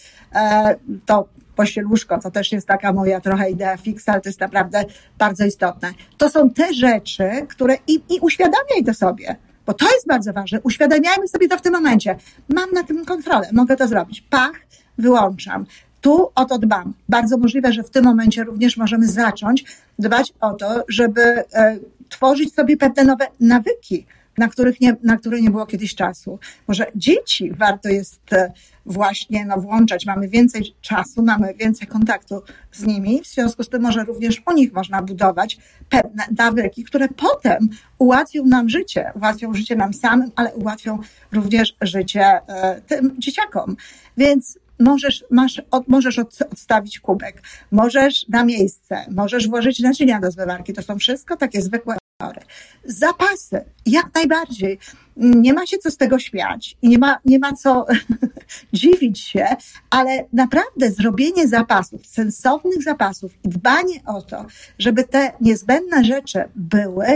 to 1.06 1.28
pościeluszko, 1.56 2.18
co 2.18 2.30
też 2.30 2.52
jest 2.52 2.66
taka 2.66 2.92
moja 2.92 3.20
trochę 3.20 3.50
idea 3.50 3.76
fixa, 3.76 4.08
ale 4.12 4.20
to 4.20 4.28
jest 4.28 4.40
naprawdę 4.40 4.84
bardzo 5.18 5.44
istotne. 5.44 5.92
To 6.16 6.30
są 6.30 6.50
te 6.50 6.74
rzeczy, 6.74 7.30
które 7.48 7.76
i, 7.86 7.94
i 7.94 8.20
uświadamiaj 8.20 8.84
to 8.86 8.94
sobie, 8.94 9.36
bo 9.66 9.74
to 9.74 9.86
jest 9.94 10.06
bardzo 10.06 10.32
ważne. 10.32 10.60
Uświadamiajmy 10.60 11.28
sobie 11.28 11.48
to 11.48 11.58
w 11.58 11.62
tym 11.62 11.72
momencie. 11.72 12.16
Mam 12.48 12.70
na 12.72 12.82
tym 12.82 13.04
kontrolę, 13.04 13.48
mogę 13.52 13.76
to 13.76 13.88
zrobić. 13.88 14.20
Pach, 14.20 14.52
wyłączam. 14.98 15.66
Tu 16.00 16.30
o 16.34 16.44
to 16.44 16.58
dbam. 16.58 16.94
Bardzo 17.08 17.38
możliwe, 17.38 17.72
że 17.72 17.82
w 17.82 17.90
tym 17.90 18.04
momencie 18.04 18.44
również 18.44 18.76
możemy 18.76 19.08
zacząć 19.08 19.64
dbać 19.98 20.32
o 20.40 20.52
to, 20.52 20.84
żeby 20.88 21.22
e, 21.22 21.78
tworzyć 22.08 22.54
sobie 22.54 22.76
pewne 22.76 23.04
nowe 23.04 23.26
nawyki, 23.40 24.06
na, 24.38 24.48
których 24.48 24.80
nie, 24.80 24.96
na 25.02 25.16
które 25.16 25.40
nie 25.40 25.50
było 25.50 25.66
kiedyś 25.66 25.94
czasu. 25.94 26.38
Może 26.68 26.86
dzieci 26.94 27.52
warto 27.52 27.88
jest 27.88 28.32
e, 28.32 28.52
właśnie 28.86 29.46
no, 29.46 29.60
włączać. 29.60 30.06
Mamy 30.06 30.28
więcej 30.28 30.74
czasu, 30.80 31.22
mamy 31.22 31.54
więcej 31.54 31.88
kontaktu 31.88 32.42
z 32.72 32.82
nimi, 32.82 33.22
w 33.22 33.26
związku 33.26 33.62
z 33.62 33.68
tym 33.68 33.82
może 33.82 34.04
również 34.04 34.42
u 34.46 34.52
nich 34.52 34.72
można 34.72 35.02
budować 35.02 35.58
pewne 35.88 36.24
nawyki, 36.38 36.84
które 36.84 37.08
potem 37.08 37.68
ułatwią 37.98 38.44
nam 38.44 38.68
życie, 38.68 39.12
ułatwią 39.14 39.54
życie 39.54 39.76
nam 39.76 39.94
samym, 39.94 40.30
ale 40.36 40.54
ułatwią 40.54 40.98
również 41.32 41.76
życie 41.80 42.40
e, 42.48 42.80
tym 42.80 43.14
dzieciakom. 43.18 43.76
Więc 44.16 44.58
możesz, 44.80 45.24
masz, 45.30 45.62
od, 45.70 45.88
możesz 45.88 46.18
odstawić 46.18 47.00
kubek, 47.00 47.42
możesz 47.70 48.28
na 48.28 48.44
miejsce, 48.44 49.04
możesz 49.10 49.48
włożyć 49.48 49.80
naczynia 49.80 50.20
do 50.20 50.30
zmywarki. 50.30 50.72
To 50.72 50.82
są 50.82 50.98
wszystko 50.98 51.36
takie 51.36 51.62
zwykłe 51.62 51.96
Zapasy, 52.84 53.64
jak 53.86 54.14
najbardziej. 54.14 54.78
Nie 55.16 55.52
ma 55.52 55.66
się 55.66 55.78
co 55.78 55.90
z 55.90 55.96
tego 55.96 56.18
śmiać 56.18 56.76
i 56.82 56.88
nie 56.88 56.98
ma, 56.98 57.18
nie 57.24 57.38
ma 57.38 57.52
co 57.52 57.86
dziwić 58.72 59.20
się, 59.20 59.46
ale 59.90 60.24
naprawdę 60.32 60.90
zrobienie 60.90 61.48
zapasów, 61.48 62.06
sensownych 62.06 62.82
zapasów 62.82 63.32
i 63.44 63.48
dbanie 63.48 64.00
o 64.06 64.22
to, 64.22 64.46
żeby 64.78 65.04
te 65.04 65.32
niezbędne 65.40 66.04
rzeczy 66.04 66.44
były, 66.54 67.06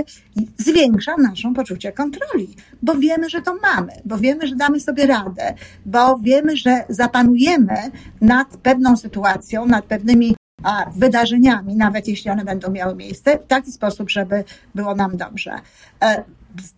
zwiększa 0.58 1.16
naszą 1.16 1.54
poczucie 1.54 1.92
kontroli, 1.92 2.56
bo 2.82 2.94
wiemy, 2.94 3.30
że 3.30 3.42
to 3.42 3.54
mamy, 3.54 3.92
bo 4.04 4.18
wiemy, 4.18 4.46
że 4.46 4.56
damy 4.56 4.80
sobie 4.80 5.06
radę, 5.06 5.54
bo 5.86 6.18
wiemy, 6.18 6.56
że 6.56 6.84
zapanujemy 6.88 7.76
nad 8.20 8.48
pewną 8.56 8.96
sytuacją, 8.96 9.66
nad 9.66 9.84
pewnymi 9.84 10.34
wydarzeniami, 10.96 11.76
nawet 11.76 12.08
jeśli 12.08 12.30
one 12.30 12.44
będą 12.44 12.70
miały 12.70 12.94
miejsce, 12.96 13.38
w 13.38 13.46
taki 13.46 13.72
sposób, 13.72 14.10
żeby 14.10 14.44
było 14.74 14.94
nam 14.94 15.16
dobrze. 15.16 15.54
E, 16.02 16.24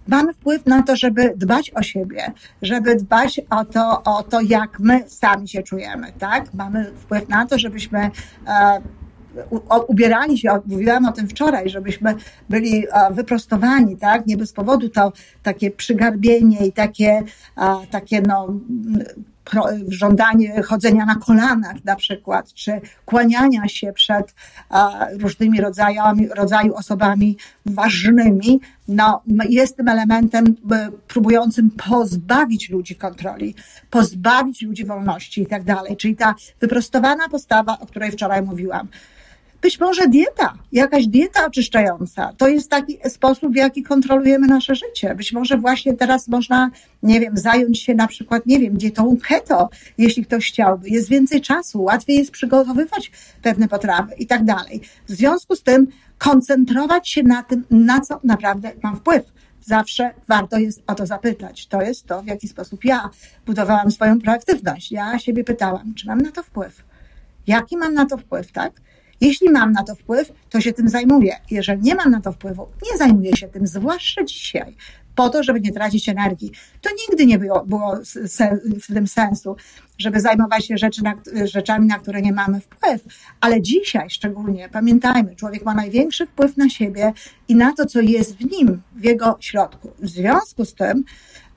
mamy 0.09 0.35
wpływ 0.35 0.67
na 0.67 0.83
to, 0.83 0.97
żeby 0.97 1.35
dbać 1.37 1.71
o 1.75 1.83
siebie, 1.83 2.33
żeby 2.63 2.97
dbać 2.97 3.41
o 3.51 3.65
to, 3.65 4.03
o 4.03 4.23
to, 4.23 4.41
jak 4.41 4.81
my 4.81 5.05
sami 5.07 5.49
się 5.49 5.63
czujemy, 5.63 6.13
tak? 6.19 6.55
Mamy 6.55 6.85
wpływ 6.85 7.29
na 7.29 7.47
to, 7.47 7.59
żebyśmy 7.59 8.11
e, 8.47 8.81
ubierali 9.89 10.39
się, 10.39 10.61
mówiłam 10.67 11.07
o 11.07 11.13
tym 11.13 11.29
wczoraj, 11.29 11.71
żebyśmy 11.71 12.15
byli 12.51 12.85
wyprostowani, 13.11 13.97
tak? 13.97 14.27
Nie 14.27 14.37
bez 14.37 14.53
powodu 14.53 14.89
to 14.89 15.13
takie 15.43 15.71
przygarbienie 15.71 16.67
i 16.67 16.73
takie, 16.73 17.23
takie 17.91 18.23
no, 18.23 18.55
żądanie 19.89 20.63
chodzenia 20.63 21.07
na 21.07 21.15
kolanach 21.15 21.85
na 21.85 21.97
przykład, 21.97 22.53
czy 22.53 22.81
kłaniania 23.05 23.69
się 23.69 23.93
przed 23.93 24.35
różnymi 25.21 25.61
rodzajami, 25.61 26.29
rodzaju 26.29 26.75
osobami 26.75 27.37
ważnymi, 27.67 28.61
no, 28.89 29.23
jest 29.49 29.77
tym 29.77 29.89
elementem 29.89 30.45
próbującym 31.09 31.71
pozbawić 31.71 32.71
ludzi 32.71 32.97
kontroli, 32.97 33.55
pozbawić 33.91 34.63
ludzi 34.63 34.85
wolności 34.85 35.43
i 35.43 35.47
tak 35.47 35.65
dalej. 35.65 35.97
Czyli 35.97 36.17
ta 36.17 36.35
wyprostowana 36.61 37.29
postawa, 37.29 37.79
o 37.79 37.87
której 37.87 38.11
wczoraj 38.11 38.43
mówiłam. 38.43 38.89
Być 39.63 39.81
może 39.81 40.09
dieta, 40.09 40.55
jakaś 40.73 41.07
dieta 41.07 41.47
oczyszczająca. 41.47 42.33
To 42.37 42.49
jest 42.49 42.71
taki 42.71 42.99
sposób, 43.09 43.53
w 43.53 43.57
jaki 43.57 43.83
kontrolujemy 43.83 44.47
nasze 44.47 44.75
życie. 44.75 45.15
Być 45.15 45.33
może 45.33 45.57
właśnie 45.57 45.95
teraz 45.95 46.29
można, 46.29 46.71
nie 47.03 47.21
wiem, 47.21 47.37
zająć 47.37 47.83
się 47.83 47.95
na 47.95 48.07
przykład, 48.07 48.47
nie 48.47 48.59
wiem, 48.59 48.77
dietą 48.77 49.17
keto, 49.29 49.71
jeśli 49.99 50.25
ktoś 50.25 50.49
chciałby. 50.49 50.89
Jest 50.89 51.09
więcej 51.09 51.41
czasu, 51.41 51.83
łatwiej 51.83 52.17
jest 52.17 52.31
przygotowywać 52.31 53.13
pewne 53.43 53.69
potrawy 53.69 54.15
i 54.19 54.27
tak 54.27 54.45
dalej. 54.45 54.81
W 55.09 55.13
związku 55.13 55.57
z 55.57 55.63
tym 55.63 55.87
koncentrować 56.19 57.09
się 57.09 57.23
na 57.23 57.43
tym, 57.43 57.65
na 57.71 58.01
co 58.01 58.21
naprawdę 58.25 58.73
mam 58.83 58.97
wpływ. 58.97 59.23
Zawsze 59.61 60.11
warto 60.29 60.59
jest 60.59 60.83
o 60.87 60.95
to 60.95 61.07
zapytać. 61.07 61.67
To 61.67 61.83
jest 61.83 62.07
to, 62.07 62.23
w 62.23 62.27
jaki 62.27 62.49
sposób 62.49 62.85
ja 62.85 63.11
budowałam 63.47 63.91
swoją 63.91 64.21
proaktywność. 64.21 64.93
Ja 64.93 65.19
siebie 65.19 65.45
pytałam, 65.45 65.95
czy 65.95 66.07
mam 66.07 66.21
na 66.21 66.33
to 66.33 66.43
wpływ. 66.43 66.85
Jaki 67.47 67.77
mam 67.77 67.95
na 67.95 68.07
to 68.07 68.17
wpływ, 68.17 68.53
tak? 68.53 68.73
Jeśli 69.23 69.51
mam 69.51 69.73
na 69.73 69.83
to 69.83 69.95
wpływ, 69.95 70.33
to 70.51 70.61
się 70.61 70.73
tym 70.73 70.89
zajmuję. 70.89 71.37
Jeżeli 71.51 71.83
nie 71.83 71.95
mam 71.95 72.11
na 72.11 72.21
to 72.21 72.33
wpływu, 72.33 72.67
nie 72.93 72.99
zajmuję 72.99 73.37
się 73.37 73.49
tym, 73.49 73.67
zwłaszcza 73.67 74.25
dzisiaj, 74.25 74.77
po 75.15 75.31
to, 75.31 75.43
żeby 75.43 75.61
nie 75.61 75.73
tracić 75.73 76.09
energii. 76.09 76.53
To 76.81 76.91
nigdy 77.09 77.27
nie 77.27 77.39
było, 77.39 77.65
było 77.67 77.99
w 78.83 78.95
tym 78.95 79.07
sensu, 79.07 79.57
żeby 79.99 80.21
zajmować 80.21 80.67
się 80.67 80.79
rzeczy 80.79 81.03
na, 81.03 81.15
rzeczami, 81.45 81.87
na 81.87 81.99
które 81.99 82.23
nie 82.23 82.33
mamy 82.33 82.61
wpływ. 82.61 83.05
Ale 83.41 83.63
dzisiaj 83.63 84.11
szczególnie, 84.11 84.69
pamiętajmy, 84.69 85.37
człowiek 85.37 85.65
ma 85.65 85.75
największy 85.75 86.27
wpływ 86.27 86.57
na 86.57 86.69
siebie 86.69 87.13
i 87.49 87.55
na 87.55 87.73
to, 87.73 87.87
co 87.87 88.01
jest 88.01 88.37
w 88.37 88.51
nim, 88.51 88.83
w 88.97 89.05
jego 89.05 89.37
środku. 89.41 89.93
W 89.99 90.09
związku 90.09 90.65
z 90.65 90.75
tym, 90.75 91.05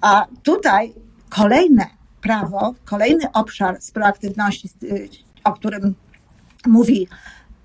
a 0.02 0.26
tutaj 0.44 0.94
kolejne 1.30 1.86
prawo, 2.22 2.76
kolejny 2.86 3.32
obszar 3.34 3.82
z 3.82 3.92
proaktywności, 3.92 4.70
o 5.44 5.54
którym 5.54 5.96
mówi 6.68 7.08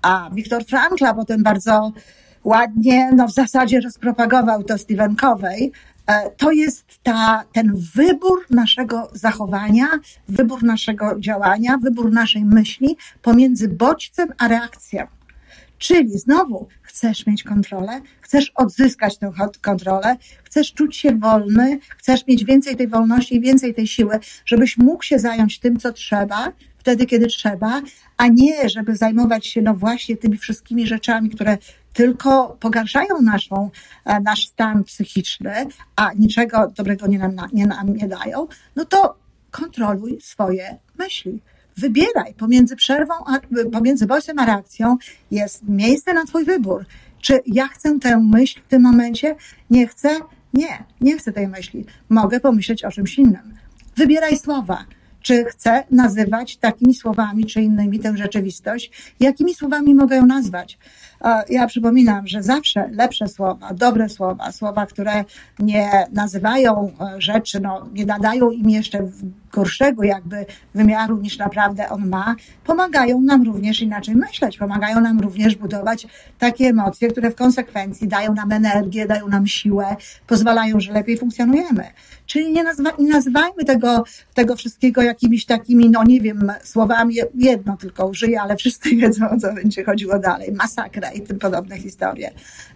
a 0.01 0.29
Wiktor 0.33 0.65
Frankl 0.65 1.05
potem 1.15 1.43
bardzo 1.43 1.91
ładnie, 2.43 3.11
no 3.15 3.27
w 3.27 3.33
zasadzie 3.33 3.81
rozpropagował 3.81 4.63
to 4.63 4.77
Stephen 4.77 5.15
e, 6.07 6.29
to 6.37 6.51
jest 6.51 6.85
ta, 7.03 7.43
ten 7.53 7.73
wybór 7.95 8.45
naszego 8.49 9.09
zachowania, 9.13 9.87
wybór 10.27 10.63
naszego 10.63 11.19
działania, 11.19 11.77
wybór 11.77 12.11
naszej 12.11 12.45
myśli 12.45 12.97
pomiędzy 13.21 13.67
bodźcem 13.67 14.29
a 14.37 14.47
reakcją. 14.47 15.07
Czyli 15.77 16.19
znowu 16.19 16.67
chcesz 16.81 17.27
mieć 17.27 17.43
kontrolę, 17.43 18.01
chcesz 18.21 18.51
odzyskać 18.55 19.17
tę 19.17 19.31
kontrolę, 19.61 20.17
chcesz 20.43 20.73
czuć 20.73 20.97
się 20.97 21.15
wolny, 21.15 21.79
chcesz 21.97 22.27
mieć 22.27 22.45
więcej 22.45 22.75
tej 22.75 22.87
wolności 22.87 23.35
i 23.35 23.41
więcej 23.41 23.73
tej 23.73 23.87
siły, 23.87 24.19
żebyś 24.45 24.77
mógł 24.77 25.03
się 25.03 25.19
zająć 25.19 25.59
tym, 25.59 25.79
co 25.79 25.93
trzeba, 25.93 26.51
wtedy, 26.81 27.05
kiedy 27.05 27.27
trzeba, 27.27 27.81
a 28.17 28.27
nie, 28.27 28.69
żeby 28.69 28.95
zajmować 28.95 29.47
się 29.47 29.61
no 29.61 29.73
właśnie 29.73 30.17
tymi 30.17 30.37
wszystkimi 30.37 30.87
rzeczami, 30.87 31.29
które 31.29 31.57
tylko 31.93 32.57
pogarszają 32.59 33.21
naszą, 33.21 33.69
e, 34.05 34.19
nasz 34.19 34.47
stan 34.47 34.83
psychiczny, 34.83 35.53
a 35.95 36.13
niczego 36.13 36.67
dobrego 36.75 37.07
nie 37.07 37.19
nam, 37.19 37.35
nie 37.53 37.65
nam 37.65 37.93
nie 37.93 38.07
dają, 38.07 38.47
no 38.75 38.85
to 38.85 39.15
kontroluj 39.51 40.21
swoje 40.21 40.77
myśli. 40.99 41.41
Wybieraj 41.77 42.33
pomiędzy 42.33 42.75
przerwą, 42.75 43.13
a, 43.13 43.39
pomiędzy 43.71 44.07
bodźcem 44.07 44.39
a 44.39 44.45
reakcją 44.45 44.97
jest 45.31 45.63
miejsce 45.67 46.13
na 46.13 46.25
Twój 46.25 46.45
wybór. 46.45 46.85
Czy 47.21 47.41
ja 47.45 47.67
chcę 47.67 47.99
tę 47.99 48.17
myśl 48.17 48.61
w 48.61 48.67
tym 48.67 48.81
momencie? 48.81 49.35
Nie 49.69 49.87
chcę? 49.87 50.09
Nie, 50.53 50.83
nie 51.01 51.17
chcę 51.17 51.31
tej 51.31 51.47
myśli. 51.47 51.85
Mogę 52.09 52.39
pomyśleć 52.39 52.83
o 52.83 52.91
czymś 52.91 53.17
innym. 53.17 53.57
Wybieraj 53.95 54.37
słowa 54.37 54.85
czy 55.21 55.45
chcę 55.45 55.83
nazywać 55.91 56.57
takimi 56.57 56.93
słowami 56.93 57.45
czy 57.45 57.61
innymi 57.61 57.99
tę 57.99 58.17
rzeczywistość, 58.17 58.91
jakimi 59.19 59.53
słowami 59.53 59.95
mogę 59.95 60.15
ją 60.15 60.25
nazwać. 60.25 60.77
Ja 61.49 61.67
przypominam, 61.67 62.27
że 62.27 62.43
zawsze 62.43 62.89
lepsze 62.91 63.27
słowa, 63.27 63.73
dobre 63.73 64.09
słowa, 64.09 64.51
słowa, 64.51 64.85
które 64.85 65.25
nie 65.59 65.89
nazywają 66.11 66.91
e, 67.01 67.21
rzeczy, 67.21 67.59
no, 67.59 67.89
nie 67.93 68.05
nadają 68.05 68.51
im 68.51 68.69
jeszcze 68.69 69.07
gorszego 69.51 70.03
jakby 70.03 70.45
wymiaru 70.75 71.17
niż 71.17 71.37
naprawdę 71.37 71.89
on 71.89 72.09
ma, 72.09 72.35
pomagają 72.65 73.21
nam 73.21 73.43
również 73.43 73.81
inaczej 73.81 74.15
myśleć, 74.15 74.57
pomagają 74.57 75.01
nam 75.01 75.19
również 75.19 75.55
budować 75.55 76.07
takie 76.39 76.65
emocje, 76.65 77.07
które 77.07 77.31
w 77.31 77.35
konsekwencji 77.35 78.07
dają 78.07 78.33
nam 78.33 78.51
energię, 78.51 79.07
dają 79.07 79.27
nam 79.27 79.47
siłę, 79.47 79.95
pozwalają, 80.27 80.79
że 80.79 80.93
lepiej 80.93 81.17
funkcjonujemy. 81.17 81.83
Czyli 82.25 82.51
nie, 82.51 82.63
nazwa, 82.63 82.89
nie 82.99 83.09
nazywajmy 83.09 83.63
tego, 83.65 84.03
tego 84.33 84.55
wszystkiego 84.55 85.01
jakimiś 85.01 85.45
takimi, 85.45 85.89
no 85.89 86.03
nie 86.03 86.21
wiem, 86.21 86.51
słowami, 86.63 87.15
jedno 87.35 87.77
tylko 87.77 88.07
użyję, 88.07 88.41
ale 88.41 88.55
wszyscy 88.55 88.89
wiedzą, 88.95 89.29
o 89.29 89.37
co 89.37 89.53
będzie 89.53 89.83
chodziło 89.83 90.19
dalej. 90.19 90.51
Masakra 90.51 91.10
i 91.13 91.21
tym 91.21 91.39
podobne 91.39 91.77
historie. 91.77 92.31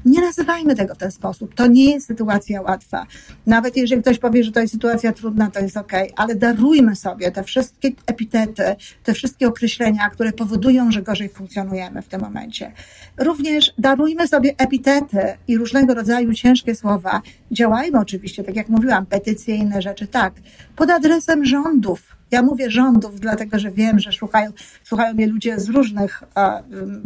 Nie 0.06 0.22
nazywajmy 0.22 0.76
tego 0.76 0.96
w 0.96 0.98
ten 0.98 1.12
sposób. 1.12 1.56
To 1.56 1.68
nie 1.68 1.92
jest 1.92 2.08
sytuacja 2.08 2.62
łatwa. 2.62 3.06
Nawet 3.46 3.78
jeżeli 3.78 4.02
ktoś 4.02 4.20
powie, 4.20 4.44
że 4.44 4.52
to 4.52 4.60
jest 4.60 4.74
sytuacja 4.74 5.14
trudna, 5.14 5.52
to 5.52 5.60
jest 5.60 5.78
ok, 5.78 5.92
ale 6.16 6.36
darujmy 6.36 6.96
sobie 6.96 7.32
te 7.32 7.44
wszystkie 7.44 7.92
epitety, 8.08 8.76
te 9.04 9.14
wszystkie 9.14 9.48
określenia, 9.48 10.10
które 10.10 10.34
powodują, 10.34 10.92
że 10.92 11.02
gorzej 11.02 11.30
funkcjonujemy 11.30 12.02
w 12.02 12.08
tym 12.08 12.22
momencie. 12.22 12.72
Również 13.18 13.74
darujmy 13.78 14.28
sobie 14.28 14.54
epitety 14.58 15.38
i 15.48 15.58
różnego 15.58 15.94
rodzaju 15.94 16.34
ciężkie 16.34 16.76
słowa. 16.76 17.22
Działajmy 17.52 18.00
oczywiście, 18.00 18.44
tak 18.44 18.56
jak 18.56 18.70
mówiłam, 18.70 19.06
petycje 19.06 19.56
i 19.56 19.60
inne 19.60 19.82
rzeczy, 19.82 20.08
tak, 20.08 20.34
pod 20.76 20.90
adresem 20.90 21.46
rządów, 21.46 22.16
ja 22.32 22.42
mówię 22.42 22.72
rządów, 22.72 23.20
dlatego 23.20 23.60
że 23.60 23.72
wiem, 23.72 24.00
że 24.00 24.12
słuchają, 24.12 24.52
słuchają 24.84 25.14
mnie 25.14 25.28
ludzie 25.28 25.60
z 25.60 25.70
różnych 25.70 26.24
e, 26.38 26.64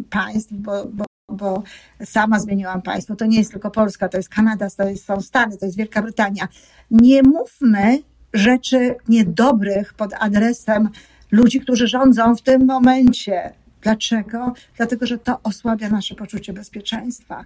państw, 0.09 0.53
bo, 0.53 0.85
bo 0.85 1.05
bo 1.31 1.63
sama 2.05 2.39
zmieniłam 2.39 2.81
państwo. 2.81 3.15
To 3.15 3.25
nie 3.25 3.37
jest 3.37 3.51
tylko 3.51 3.71
Polska, 3.71 4.09
to 4.09 4.17
jest 4.17 4.29
Kanada, 4.29 4.69
to 4.69 4.89
jest, 4.89 5.05
są 5.05 5.21
Stany, 5.21 5.57
to 5.57 5.65
jest 5.65 5.77
Wielka 5.77 6.01
Brytania. 6.01 6.47
Nie 6.91 7.23
mówmy 7.23 7.99
rzeczy 8.33 8.95
niedobrych 9.07 9.93
pod 9.93 10.13
adresem 10.19 10.89
ludzi, 11.31 11.61
którzy 11.61 11.87
rządzą 11.87 12.35
w 12.35 12.41
tym 12.41 12.65
momencie. 12.65 13.53
Dlaczego? 13.81 14.53
Dlatego, 14.77 15.05
że 15.05 15.17
to 15.17 15.39
osłabia 15.43 15.89
nasze 15.89 16.15
poczucie 16.15 16.53
bezpieczeństwa. 16.53 17.45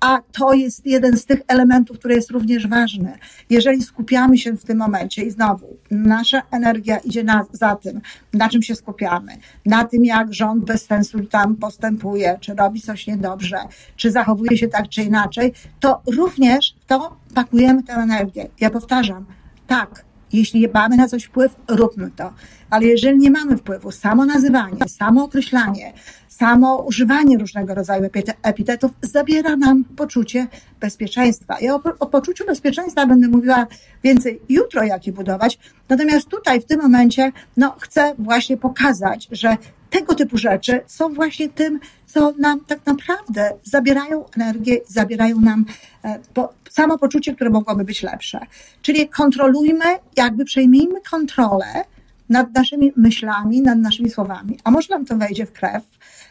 A 0.00 0.20
to 0.32 0.52
jest 0.52 0.86
jeden 0.86 1.16
z 1.16 1.24
tych 1.24 1.40
elementów, 1.48 1.98
który 1.98 2.14
jest 2.14 2.30
również 2.30 2.66
ważny. 2.66 3.18
Jeżeli 3.50 3.82
skupiamy 3.82 4.38
się 4.38 4.52
w 4.52 4.64
tym 4.64 4.78
momencie 4.78 5.22
i 5.22 5.30
znowu 5.30 5.76
nasza 5.90 6.42
energia 6.50 6.98
idzie 6.98 7.24
na, 7.24 7.46
za 7.52 7.76
tym, 7.76 8.00
na 8.32 8.48
czym 8.48 8.62
się 8.62 8.74
skupiamy, 8.74 9.32
na 9.66 9.84
tym, 9.84 10.04
jak 10.04 10.34
rząd 10.34 10.64
bez 10.64 10.84
sensu 10.84 11.24
tam 11.24 11.56
postępuje, 11.56 12.38
czy 12.40 12.54
robi 12.54 12.80
coś 12.80 13.06
niedobrze, 13.06 13.58
czy 13.96 14.10
zachowuje 14.10 14.58
się 14.58 14.68
tak 14.68 14.88
czy 14.88 15.02
inaczej, 15.02 15.52
to 15.80 16.02
również 16.06 16.74
w 16.80 16.84
to 16.84 17.16
pakujemy 17.34 17.82
tę 17.82 17.92
energię. 17.92 18.48
Ja 18.60 18.70
powtarzam, 18.70 19.26
tak, 19.66 20.04
jeśli 20.38 20.68
mamy 20.74 20.96
na 20.96 21.08
coś 21.08 21.24
wpływ, 21.24 21.56
róbmy 21.68 22.10
to. 22.16 22.32
Ale 22.70 22.86
jeżeli 22.86 23.18
nie 23.18 23.30
mamy 23.30 23.56
wpływu, 23.56 23.90
samo 23.90 24.24
nazywanie, 24.24 24.88
samo 24.88 25.24
określanie, 25.24 25.92
samo 26.28 26.76
używanie 26.76 27.38
różnego 27.38 27.74
rodzaju 27.74 28.10
epitetów 28.42 28.90
zabiera 29.02 29.56
nam 29.56 29.84
poczucie 29.84 30.46
bezpieczeństwa. 30.80 31.56
Ja 31.60 31.74
o, 31.74 31.80
o 31.98 32.06
poczuciu 32.06 32.46
bezpieczeństwa 32.46 33.06
będę 33.06 33.28
mówiła 33.28 33.66
więcej 34.04 34.40
jutro, 34.48 34.84
jak 34.84 35.06
je 35.06 35.12
budować. 35.12 35.58
Natomiast 35.88 36.28
tutaj, 36.28 36.60
w 36.60 36.64
tym 36.64 36.80
momencie, 36.82 37.32
no, 37.56 37.76
chcę 37.80 38.14
właśnie 38.18 38.56
pokazać, 38.56 39.28
że 39.32 39.56
tego 39.90 40.14
typu 40.14 40.38
rzeczy 40.38 40.80
są 40.86 41.14
właśnie 41.14 41.48
tym, 41.48 41.80
co 42.06 42.32
nam 42.38 42.60
tak 42.60 42.86
naprawdę 42.86 43.50
zabierają 43.62 44.24
energię, 44.36 44.80
zabierają 44.88 45.40
nam 45.40 45.64
e, 46.04 46.18
po, 46.34 46.52
samopoczucie, 46.70 47.34
które 47.34 47.50
mogłoby 47.50 47.84
być 47.84 48.02
lepsze. 48.02 48.40
Czyli 48.82 49.08
kontrolujmy, 49.08 49.84
jakby 50.16 50.44
przejmijmy 50.44 51.00
kontrolę 51.10 51.84
nad 52.28 52.54
naszymi 52.54 52.92
myślami, 52.96 53.62
nad 53.62 53.78
naszymi 53.78 54.10
słowami. 54.10 54.58
A 54.64 54.70
może 54.70 54.88
nam 54.90 55.04
to 55.04 55.16
wejdzie 55.16 55.46
w 55.46 55.52
krew. 55.52 55.82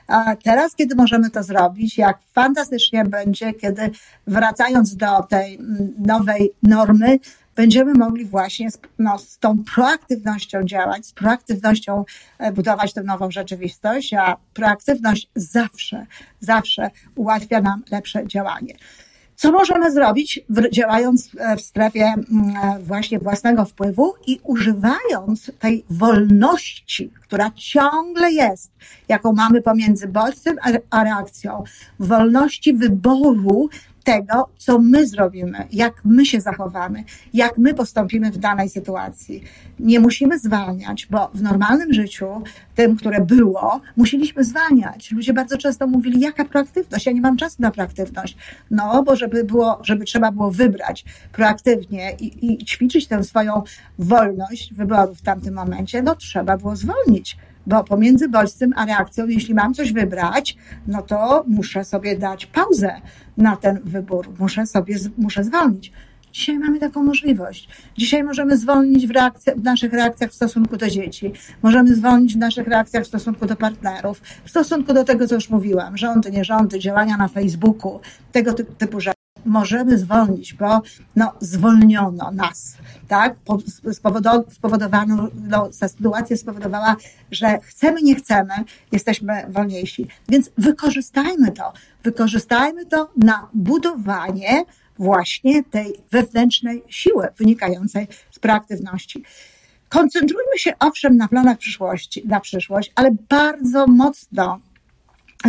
A 0.08 0.36
teraz, 0.36 0.76
kiedy 0.76 0.96
możemy 0.96 1.30
to 1.30 1.44
zrobić, 1.44 1.98
jak 1.98 2.18
fantastycznie 2.34 3.06
będzie, 3.06 3.54
kiedy 3.54 3.92
wracając 4.28 4.96
do 4.96 5.24
tej 5.30 5.60
nowej 5.98 6.52
normy, 6.64 7.20
będziemy 7.56 7.94
mogli 7.94 8.26
właśnie 8.26 8.72
z, 8.72 8.80
no, 9.00 9.18
z 9.18 9.38
tą 9.38 9.64
proaktywnością 9.76 10.64
działać, 10.64 11.06
z 11.06 11.14
proaktywnością 11.14 12.06
e, 12.40 12.52
budować 12.52 12.94
tę 12.94 13.04
nową 13.04 13.32
rzeczywistość, 13.32 14.14
a 14.14 14.38
proaktywność 14.54 15.30
zawsze, 15.36 16.06
zawsze 16.40 16.90
ułatwia 17.16 17.62
nam 17.62 17.84
lepsze 17.92 18.28
działanie. 18.28 18.76
Co 19.36 19.52
możemy 19.52 19.92
zrobić, 19.92 20.40
działając 20.72 21.30
w 21.58 21.62
strefie 21.62 22.04
mm, 22.04 22.24
właśnie 22.84 23.20
własnego 23.20 23.66
wpływu 23.66 24.14
i 24.28 24.40
używając 24.44 25.52
tej 25.60 25.86
wolności, 25.90 27.12
która 27.22 27.52
ciągle 27.56 28.32
jest, 28.32 28.72
jaką 29.08 29.34
mamy 29.34 29.62
pomiędzy 29.62 30.08
bodźcem 30.08 30.58
a 30.90 31.04
reakcją, 31.04 31.64
wolności 32.00 32.74
wyboru 32.74 33.70
tego, 34.06 34.50
co 34.58 34.80
my 34.80 35.08
zrobimy, 35.08 35.68
jak 35.72 35.94
my 36.06 36.26
się 36.26 36.42
zachowamy, 36.42 37.04
jak 37.34 37.58
my 37.58 37.74
postąpimy 37.74 38.32
w 38.32 38.38
danej 38.38 38.70
sytuacji. 38.70 39.44
Nie 39.80 40.00
musimy 40.00 40.40
zwalniać, 40.40 41.08
bo 41.12 41.32
w 41.34 41.42
normalnym 41.42 41.94
życiu, 41.94 42.28
tym, 42.76 42.98
które 42.98 43.22
było, 43.22 43.82
musieliśmy 43.98 44.44
zwalniać. 44.44 45.12
Ludzie 45.12 45.34
bardzo 45.34 45.58
często 45.58 45.88
mówili, 45.88 46.20
jaka 46.20 46.46
proaktywność? 46.46 47.06
Ja 47.06 47.12
nie 47.12 47.22
mam 47.22 47.38
czasu 47.38 47.56
na 47.60 47.72
proaktywność. 47.72 48.38
No, 48.72 49.04
bo 49.04 49.16
żeby 49.16 49.44
było, 49.44 49.80
żeby 49.84 50.06
trzeba 50.06 50.32
było 50.32 50.52
wybrać 50.52 51.06
proaktywnie 51.32 52.12
i, 52.20 52.54
i 52.54 52.66
ćwiczyć 52.66 53.08
tę 53.08 53.24
swoją 53.24 53.64
wolność 54.00 54.74
wyboru 54.74 55.16
w 55.16 55.22
tamtym 55.22 55.54
momencie, 55.54 56.02
no 56.02 56.16
trzeba 56.16 56.58
było 56.58 56.76
zwolnić 56.76 57.38
bo 57.68 57.84
pomiędzy 57.84 58.30
bodźcem 58.30 58.74
a 58.76 58.86
reakcją, 58.86 59.28
jeśli 59.28 59.54
mam 59.54 59.74
coś 59.74 59.94
wybrać, 59.94 60.58
no 60.88 61.02
to 61.02 61.44
muszę 61.48 61.86
sobie 61.86 62.18
dać 62.18 62.46
pauzę 62.46 63.02
na 63.38 63.56
ten 63.56 63.80
wybór, 63.84 64.28
muszę 64.40 64.66
sobie, 64.66 64.96
muszę 65.18 65.44
zwolnić. 65.44 65.92
Dzisiaj 66.36 66.60
mamy 66.60 66.80
taką 66.80 67.04
możliwość. 67.04 67.70
Dzisiaj 67.98 68.24
możemy 68.24 68.58
zwolnić 68.58 69.08
w, 69.08 69.12
reakcji, 69.12 69.54
w, 69.56 69.64
naszych 69.64 69.94
reakcjach 69.94 70.32
w 70.32 70.34
stosunku 70.34 70.78
do 70.78 70.90
dzieci, 70.90 71.34
możemy 71.64 71.96
zwolnić 71.96 72.34
w 72.34 72.38
naszych 72.38 72.68
reakcjach 72.68 73.04
w 73.04 73.08
stosunku 73.08 73.46
do 73.46 73.56
partnerów, 73.56 74.22
w 74.46 74.50
stosunku 74.50 74.94
do 74.94 75.04
tego, 75.04 75.28
co 75.28 75.36
już 75.36 75.50
mówiłam, 75.50 75.98
rządy, 75.98 76.32
nie 76.32 76.44
rządy, 76.44 76.80
działania 76.80 77.18
na 77.18 77.28
Facebooku, 77.28 78.00
tego 78.32 78.54
typu 78.54 79.00
rzeczy. 79.00 79.16
Możemy 79.46 79.98
zwolnić, 79.98 80.54
bo 80.54 80.82
no, 81.16 81.34
zwolniono 81.40 82.32
nas, 82.32 82.78
tak? 83.08 83.36
Spowodowano, 84.52 85.28
no, 85.48 85.70
ta 85.80 85.88
sytuacja 85.88 86.38
spowodowała, 86.38 86.96
że 87.32 87.60
chcemy, 87.64 88.02
nie 88.02 88.16
chcemy, 88.16 88.54
jesteśmy 88.92 89.46
wolniejsi. 89.50 90.08
Więc 90.30 90.50
wykorzystajmy 90.58 91.52
to. 91.52 91.74
Wykorzystajmy 92.04 92.86
to 92.86 93.10
na 93.18 93.50
budowanie 93.54 94.64
właśnie 94.98 95.64
tej 95.64 95.94
wewnętrznej 96.12 96.84
siły 96.88 97.28
wynikającej 97.38 98.08
z 98.32 98.40
proaktywności. 98.40 99.24
Koncentrujmy 99.90 100.58
się 100.58 100.74
owszem 100.80 101.18
na 101.18 101.28
planach 101.28 101.58
przyszłości, 101.58 102.24
na 102.28 102.40
przyszłość, 102.40 102.92
ale 102.96 103.12
bardzo 103.30 103.88
mocno 103.88 104.60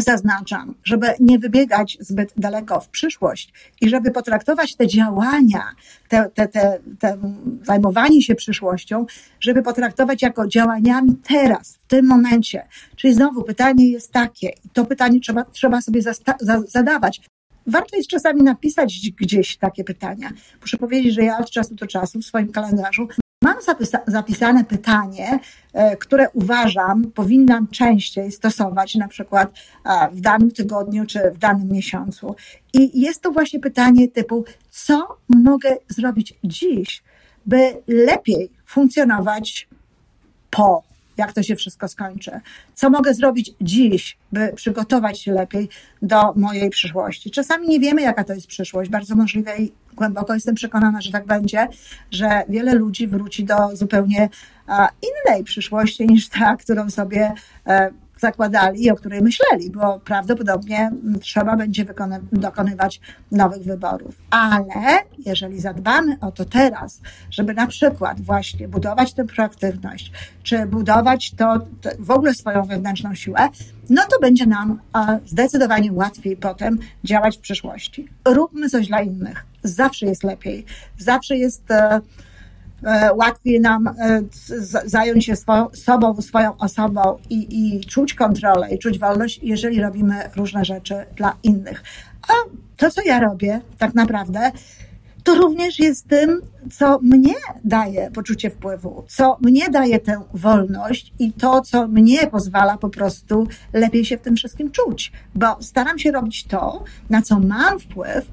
zaznaczam, 0.01 0.75
żeby 0.85 1.07
nie 1.21 1.39
wybiegać 1.39 1.99
zbyt 2.01 2.33
daleko 2.37 2.81
w 2.81 2.89
przyszłość 2.89 3.53
i 3.81 3.89
żeby 3.89 4.11
potraktować 4.11 4.77
te 4.77 4.87
działania, 4.87 5.63
te, 6.09 6.31
te, 6.35 6.49
te, 6.49 6.79
te 6.99 7.19
zajmowanie 7.63 8.23
się 8.23 8.35
przyszłością, 8.35 9.07
żeby 9.41 9.63
potraktować 9.63 10.23
jako 10.23 10.49
działaniami 10.49 11.17
teraz, 11.29 11.79
w 11.85 11.87
tym 11.87 12.07
momencie. 12.07 12.67
Czyli 12.97 13.15
znowu 13.15 13.43
pytanie 13.43 13.91
jest 13.91 14.13
takie, 14.13 14.49
i 14.49 14.69
to 14.73 14.85
pytanie 14.85 15.21
trzeba, 15.21 15.45
trzeba 15.45 15.81
sobie 15.81 16.01
zadawać. 16.69 17.21
Warto 17.67 17.97
jest 17.97 18.09
czasami 18.09 18.43
napisać 18.43 19.11
gdzieś 19.17 19.57
takie 19.57 19.85
pytania. 19.85 20.31
Muszę 20.61 20.77
powiedzieć, 20.77 21.15
że 21.15 21.23
ja 21.23 21.39
od 21.39 21.51
czasu 21.51 21.75
do 21.75 21.87
czasu 21.87 22.19
w 22.19 22.25
swoim 22.25 22.53
kalendarzu 22.53 23.09
Mam 23.47 23.57
zapisane 24.07 24.65
pytanie, 24.65 25.39
e, 25.73 25.97
które 25.97 26.31
uważam 26.31 27.05
powinnam 27.15 27.69
częściej 27.69 28.33
stosować, 28.33 28.95
na 28.95 29.09
przykład 29.09 29.51
w 30.13 30.21
danym 30.21 30.51
tygodniu 30.51 31.07
czy 31.07 31.31
w 31.31 31.39
danym 31.39 31.69
miesiącu. 31.69 32.35
I 32.73 33.01
jest 33.01 33.23
to 33.23 33.31
właśnie 33.31 33.61
pytanie 33.61 34.09
typu, 34.09 34.45
co 34.71 35.17
mogę 35.29 35.77
zrobić 35.89 36.35
dziś, 36.45 37.03
by 37.47 37.83
lepiej 37.87 38.51
funkcjonować 38.67 39.69
po 40.51 40.83
jak 41.17 41.33
to 41.33 41.43
się 41.43 41.57
wszystko 41.57 41.89
skończy. 41.89 42.31
Co 42.75 42.91
mogę 42.91 43.15
zrobić 43.15 43.55
dziś, 43.61 44.19
by 44.33 44.53
przygotować 44.57 45.21
się 45.21 45.33
lepiej 45.33 45.69
do 46.03 46.33
mojej 46.33 46.71
przyszłości? 46.71 47.31
Czasami 47.31 47.69
nie 47.69 47.81
wiemy, 47.81 48.03
jaka 48.03 48.25
to 48.25 48.35
jest 48.35 48.47
przyszłość. 48.47 48.91
Bardzo 48.91 49.15
możliwe 49.15 49.59
i 49.59 49.73
głęboko 49.95 50.35
jestem 50.35 50.55
przekonana, 50.55 51.01
że 51.01 51.13
tak 51.13 51.27
będzie, 51.27 51.69
że 52.11 52.43
wiele 52.49 52.75
ludzi 52.75 53.09
wróci 53.09 53.45
do 53.45 53.57
zupełnie 53.73 54.29
innej 55.03 55.45
przyszłości 55.45 56.07
niż 56.07 56.29
ta, 56.29 56.57
którą 56.57 56.91
sobie 56.91 57.33
e, 57.67 57.91
zakładali 58.21 58.85
i 58.85 58.91
o 58.91 58.97
której 58.97 59.23
myśleli, 59.23 59.71
bo 59.71 60.01
prawdopodobnie 60.01 60.91
trzeba 61.21 61.57
będzie 61.57 61.87
dokonywać 62.33 63.01
nowych 63.33 63.63
wyborów. 63.63 64.23
Ale 64.31 64.99
jeżeli 65.27 65.61
zadbamy 65.61 66.17
o 66.21 66.33
to 66.33 66.45
teraz, 66.45 67.01
żeby 67.31 67.55
na 67.55 67.67
przykład 67.67 68.21
właśnie 68.21 68.69
budować 68.69 69.15
tę 69.15 69.25
proaktywność, 69.25 70.13
czy 70.43 70.67
budować 70.67 71.31
to, 71.31 71.59
to 71.81 71.91
w 71.99 72.11
ogóle 72.11 72.35
swoją 72.35 72.65
wewnętrzną 72.65 73.15
siłę, 73.15 73.49
no 73.91 74.03
to 74.03 74.21
będzie 74.21 74.47
nam 74.47 74.81
zdecydowanie 75.27 75.93
łatwiej 75.93 76.37
potem 76.37 76.79
działać 77.05 77.37
w 77.37 77.41
przyszłości. 77.41 78.09
Róbmy 78.29 78.71
coś 78.71 78.87
dla 78.87 79.03
innych. 79.03 79.47
Zawsze 79.63 80.07
jest 80.07 80.25
lepiej. 80.25 80.65
Zawsze 80.99 81.37
jest 81.37 81.71
E, 81.71 82.01
łatwiej 83.15 83.61
nam 83.61 83.89
e, 83.89 84.21
zająć 84.85 85.25
się 85.25 85.35
sobą, 85.73 86.23
swoją 86.23 86.57
osobą 86.57 87.19
i, 87.31 87.77
i 87.77 87.81
czuć 87.81 88.15
kontrolę 88.15 88.75
i 88.75 88.79
czuć 88.79 88.99
wolność, 88.99 89.41
jeżeli 89.43 89.81
robimy 89.81 90.31
różne 90.37 90.65
rzeczy 90.65 90.95
dla 91.17 91.37
innych. 91.43 91.83
A 92.29 92.33
to, 92.77 92.91
co 92.91 93.03
ja 93.03 93.21
robię, 93.21 93.61
tak 93.79 93.95
naprawdę, 93.95 94.53
to 95.27 95.35
również 95.35 95.79
jest 95.79 96.09
tym, 96.09 96.41
co 96.73 96.99
mnie 97.03 97.35
daje 97.65 98.11
poczucie 98.11 98.51
wpływu, 98.51 99.05
co 99.09 99.39
mnie 99.41 99.69
daje 99.69 100.01
tę 100.01 100.23
wolność 100.35 101.13
i 101.19 101.33
to, 101.33 101.61
co 101.61 101.89
mnie 101.89 102.27
pozwala 102.27 102.79
po 102.79 102.89
prostu 102.89 103.49
lepiej 103.73 104.05
się 104.05 104.19
w 104.19 104.21
tym 104.21 104.37
wszystkim 104.37 104.71
czuć, 104.71 105.13
bo 105.35 105.57
staram 105.61 105.99
się 105.99 106.13
robić 106.13 106.45
to, 106.45 106.85
na 107.11 107.23
co 107.23 107.41
mam 107.41 107.81
wpływ, 107.81 108.31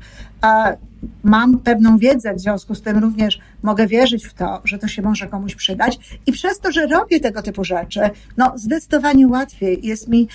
mam 1.23 1.59
pewną 1.59 1.97
wiedzę, 1.97 2.33
w 2.33 2.39
związku 2.39 2.75
z 2.75 2.81
tym 2.81 2.97
również 2.97 3.39
mogę 3.63 3.87
wierzyć 3.87 4.25
w 4.25 4.33
to, 4.33 4.61
że 4.63 4.79
to 4.79 4.87
się 4.87 5.01
może 5.01 5.27
komuś 5.27 5.55
przydać 5.55 6.19
i 6.25 6.31
przez 6.31 6.59
to, 6.59 6.71
że 6.71 6.87
robię 6.87 7.19
tego 7.19 7.41
typu 7.41 7.63
rzeczy, 7.63 7.99
no 8.37 8.53
zdecydowanie 8.55 9.27
łatwiej 9.27 9.79
jest 9.83 10.07
mi 10.07 10.27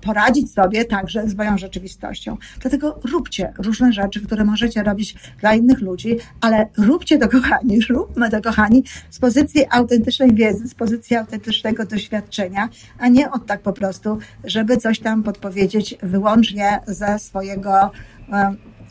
poradzić 0.00 0.52
sobie 0.52 0.84
także 0.84 1.28
z 1.28 1.34
moją 1.34 1.58
rzeczywistością. 1.58 2.36
Dlatego 2.60 3.00
róbcie 3.12 3.52
różne 3.58 3.92
rzeczy, 3.92 4.26
które 4.26 4.44
możecie 4.44 4.82
robić 4.82 5.14
dla 5.40 5.54
innych 5.54 5.80
ludzi, 5.80 6.16
ale 6.40 6.66
róbcie 6.78 7.18
to, 7.18 7.28
kochani, 7.34 7.80
róbmy 7.80 8.30
to, 8.30 8.40
kochani, 8.40 8.84
z 9.10 9.18
pozycji 9.18 9.66
autentycznej 9.70 10.34
wiedzy, 10.34 10.68
z 10.68 10.74
pozycji 10.74 11.16
autentycznego 11.16 11.86
doświadczenia, 11.86 12.68
a 12.98 13.08
nie 13.08 13.30
od 13.30 13.46
tak 13.46 13.60
po 13.60 13.72
prostu, 13.72 14.18
żeby 14.44 14.76
coś 14.76 15.00
tam 15.00 15.22
podpowiedzieć 15.22 15.94
wyłącznie 16.02 16.80
ze 16.86 17.18
swojego 17.18 17.90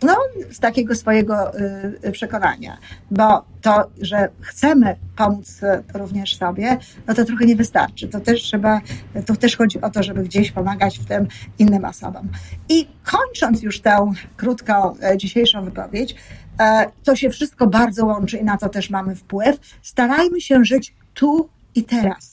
no, 0.03 0.17
z 0.51 0.59
takiego 0.59 0.95
swojego 0.95 1.59
y, 2.03 2.11
przekonania, 2.11 2.77
bo 3.11 3.45
to, 3.61 3.89
że 4.01 4.29
chcemy 4.41 4.95
pomóc 5.15 5.61
również 5.93 6.37
sobie, 6.37 6.77
no 7.07 7.13
to 7.13 7.25
trochę 7.25 7.45
nie 7.45 7.55
wystarczy. 7.55 8.07
To 8.07 8.19
też 8.19 8.41
trzeba, 8.41 8.81
to 9.25 9.35
też 9.35 9.57
chodzi 9.57 9.81
o 9.81 9.89
to, 9.89 10.03
żeby 10.03 10.23
gdzieś 10.23 10.51
pomagać 10.51 10.99
w 10.99 11.05
tym 11.05 11.27
innym 11.59 11.85
osobom. 11.85 12.29
I 12.69 12.87
kończąc 13.03 13.63
już 13.63 13.81
tę 13.81 14.11
krótką 14.37 14.99
e, 14.99 15.17
dzisiejszą 15.17 15.65
wypowiedź, 15.65 16.15
e, 16.59 16.85
to 17.03 17.15
się 17.15 17.29
wszystko 17.29 17.67
bardzo 17.67 18.05
łączy 18.05 18.37
i 18.37 18.43
na 18.43 18.57
to 18.57 18.69
też 18.69 18.89
mamy 18.89 19.15
wpływ. 19.15 19.59
Starajmy 19.81 20.41
się 20.41 20.65
żyć 20.65 20.95
tu 21.13 21.49
i 21.75 21.83
teraz 21.83 22.32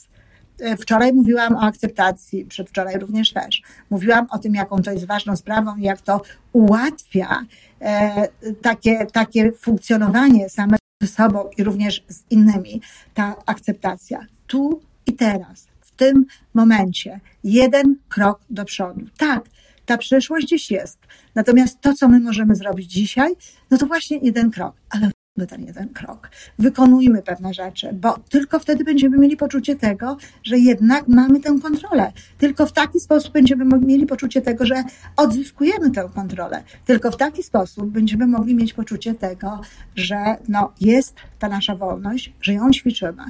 wczoraj 0.79 1.13
mówiłam 1.13 1.55
o 1.55 1.61
akceptacji, 1.61 2.45
przedwczoraj 2.45 2.99
również 2.99 3.33
też. 3.33 3.61
Mówiłam 3.89 4.27
o 4.29 4.39
tym, 4.39 4.55
jaką 4.55 4.81
to 4.81 4.91
jest 4.91 5.05
ważną 5.05 5.35
sprawą 5.35 5.77
i 5.77 5.83
jak 5.83 6.01
to 6.01 6.21
ułatwia 6.53 7.45
e, 7.81 8.27
takie, 8.61 9.05
takie 9.05 9.51
funkcjonowanie 9.51 10.49
samego 10.49 10.81
ze 11.01 11.07
sobą 11.07 11.49
i 11.57 11.63
również 11.63 12.03
z 12.07 12.23
innymi. 12.29 12.81
Ta 13.13 13.35
akceptacja 13.45 14.25
tu 14.47 14.81
i 15.07 15.13
teraz, 15.13 15.67
w 15.81 15.91
tym 15.91 16.25
momencie, 16.53 17.19
jeden 17.43 17.95
krok 18.09 18.41
do 18.49 18.65
przodu. 18.65 19.01
Tak, 19.17 19.43
ta 19.85 19.97
przyszłość 19.97 20.45
gdzieś 20.45 20.71
jest. 20.71 20.99
Natomiast 21.35 21.81
to, 21.81 21.93
co 21.93 22.07
my 22.07 22.19
możemy 22.19 22.55
zrobić 22.55 22.91
dzisiaj, 22.91 23.33
no 23.71 23.77
to 23.77 23.85
właśnie 23.85 24.17
jeden 24.17 24.51
krok, 24.51 24.75
ale 24.89 25.11
ten 25.47 25.65
jeden 25.65 25.89
krok, 25.89 26.29
wykonujmy 26.59 27.21
pewne 27.21 27.53
rzeczy, 27.53 27.89
bo 27.93 28.17
tylko 28.29 28.59
wtedy 28.59 28.83
będziemy 28.83 29.17
mieli 29.17 29.37
poczucie 29.37 29.75
tego, 29.75 30.17
że 30.43 30.59
jednak 30.59 31.07
mamy 31.07 31.39
tę 31.39 31.59
kontrolę. 31.61 32.11
Tylko 32.37 32.65
w 32.65 32.71
taki 32.71 32.99
sposób 32.99 33.33
będziemy 33.33 33.79
mieli 33.79 34.05
poczucie 34.05 34.41
tego, 34.41 34.65
że 34.65 34.83
odzyskujemy 35.17 35.91
tę 35.91 36.09
kontrolę. 36.15 36.63
Tylko 36.85 37.11
w 37.11 37.17
taki 37.17 37.43
sposób 37.43 37.89
będziemy 37.89 38.27
mogli 38.27 38.55
mieć 38.55 38.73
poczucie 38.73 39.15
tego, 39.15 39.61
że 39.95 40.17
no, 40.47 40.73
jest 40.81 41.15
ta 41.39 41.49
nasza 41.49 41.75
wolność, 41.75 42.33
że 42.41 42.53
ją 42.53 42.71
ćwiczymy 42.71 43.23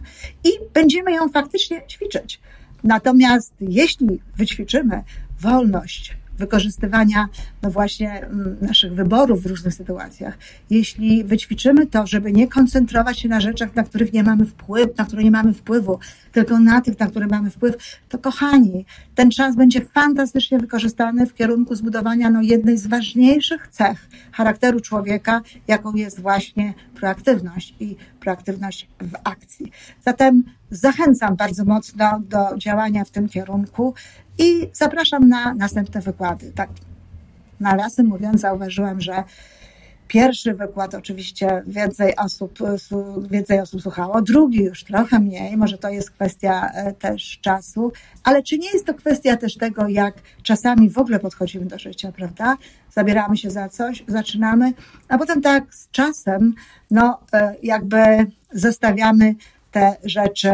i 0.44 0.50
będziemy 0.74 1.12
ją 1.12 1.30
faktycznie 1.30 1.82
ćwiczyć. 1.88 2.40
Natomiast 2.84 3.54
jeśli 3.60 4.22
wyćwiczymy 4.38 5.04
wolność, 5.40 6.18
wykorzystywania 6.38 7.28
no 7.62 7.72
właśnie 7.72 8.26
mm, 8.26 8.58
naszych 8.62 8.94
wyborów 8.94 9.44
w 9.44 9.46
różnych 9.46 9.74
sytuacjach, 9.74 10.38
jeśli 10.70 11.24
wyćwiczymy 11.24 11.88
to, 11.88 12.08
żeby 12.08 12.32
nie 12.32 12.48
koncentrować 12.48 13.20
się 13.20 13.30
na 13.30 13.40
rzeczach, 13.40 13.76
na 13.76 13.84
których 13.84 14.14
nie 14.14 14.24
mamy 14.24 14.46
wpływu, 14.46 14.94
na 14.98 15.06
które 15.06 15.24
nie 15.24 15.32
mamy 15.32 15.54
wpływu, 15.54 16.00
tylko 16.32 16.60
na 16.60 16.82
tych, 16.82 17.00
na 17.00 17.08
które 17.08 17.28
mamy 17.28 17.50
wpływ, 17.50 17.76
to 18.10 18.18
kochani, 18.18 18.86
ten 19.16 19.32
czas 19.32 19.56
będzie 19.56 19.82
fantastycznie 19.82 20.60
wykorzystany 20.60 21.26
w 21.28 21.34
kierunku 21.34 21.76
zbudowania 21.76 22.30
no, 22.30 22.42
jednej 22.42 22.78
z 22.78 22.88
ważniejszych 22.88 23.68
cech 23.68 24.10
charakteru 24.32 24.80
człowieka, 24.80 25.42
jaką 25.68 25.94
jest 25.94 26.22
właśnie 26.22 26.74
proaktywność 27.02 27.76
i 27.80 27.96
proaktywność 28.20 28.88
w 29.00 29.14
akcji. 29.24 29.72
Zatem 30.06 30.44
zachęcam 30.72 31.36
bardzo 31.36 31.66
mocno 31.66 32.20
do 32.20 32.58
działania 32.58 33.06
w 33.06 33.10
tym 33.10 33.30
kierunku 33.30 33.94
i 34.38 34.70
zapraszam 34.74 35.30
na 35.30 35.54
następne 35.54 36.02
wykłady. 36.02 36.52
Tak, 36.52 36.70
nawiasem 37.60 38.06
mówiąc, 38.06 38.42
zauważyłam, 38.42 39.02
że 39.02 39.24
Pierwszy 40.12 40.54
wykład 40.54 40.96
oczywiście 40.96 41.64
więcej 41.68 42.16
osób, 42.16 42.60
więcej 43.30 43.60
osób 43.60 43.82
słuchało, 43.82 44.22
drugi 44.22 44.64
już 44.64 44.84
trochę 44.84 45.20
mniej, 45.20 45.58
może 45.58 45.78
to 45.78 45.90
jest 45.90 46.12
kwestia 46.12 46.72
e, 46.74 46.94
też 46.94 47.40
czasu, 47.42 47.92
ale 48.24 48.44
czy 48.44 48.58
nie 48.58 48.72
jest 48.72 48.86
to 48.86 48.94
kwestia 48.94 49.38
też 49.38 49.58
tego, 49.58 49.88
jak 49.88 50.16
czasami 50.44 50.90
w 50.90 50.98
ogóle 50.98 51.20
podchodzimy 51.20 51.66
do 51.66 51.80
życia, 51.80 52.12
prawda? 52.12 52.58
Zabieramy 52.94 53.38
się 53.38 53.52
za 53.52 53.70
coś, 53.70 54.04
zaczynamy, 54.08 54.74
a 55.08 55.18
potem 55.18 55.42
tak 55.42 55.76
z 55.76 55.90
czasem, 55.92 56.54
no 56.92 57.20
e, 57.34 57.56
jakby 57.64 57.98
zostawiamy 58.54 59.36
te 59.72 59.96
rzeczy 60.04 60.50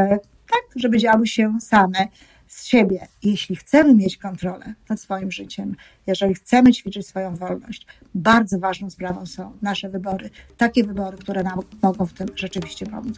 tak, 0.52 0.64
żeby 0.76 0.98
działy 0.98 1.28
się 1.28 1.58
same 1.62 2.08
z 2.48 2.66
siebie. 2.66 3.08
Jeśli 3.24 3.56
chcemy 3.56 3.96
mieć 3.96 4.18
kontrolę 4.18 4.74
nad 4.90 5.02
swoim 5.02 5.32
życiem, 5.32 5.76
jeżeli 6.08 6.34
chcemy 6.34 6.72
ćwiczyć 6.72 7.08
swoją 7.08 7.36
wolność, 7.36 7.86
bardzo 8.16 8.60
ważną 8.60 8.90
sprawą 8.90 9.26
są 9.26 9.52
nasze 9.62 9.90
wybory. 9.90 10.30
Takie 10.58 10.84
wybory, 10.84 11.18
które 11.18 11.44
nam 11.44 11.60
mogą 11.82 12.06
w 12.06 12.14
tym 12.14 12.28
rzeczywiście 12.36 12.86
pomóc. 12.86 13.16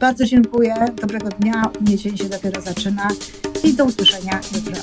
Bardzo 0.00 0.24
dziękuję, 0.24 0.74
dobrego 1.00 1.28
dnia. 1.28 1.70
Mnie 1.80 1.96
dzień 1.96 2.16
się 2.16 2.28
dopiero 2.28 2.60
zaczyna 2.60 3.08
i 3.64 3.74
do 3.74 3.84
usłyszenia 3.84 4.40
jutro. 4.54 4.82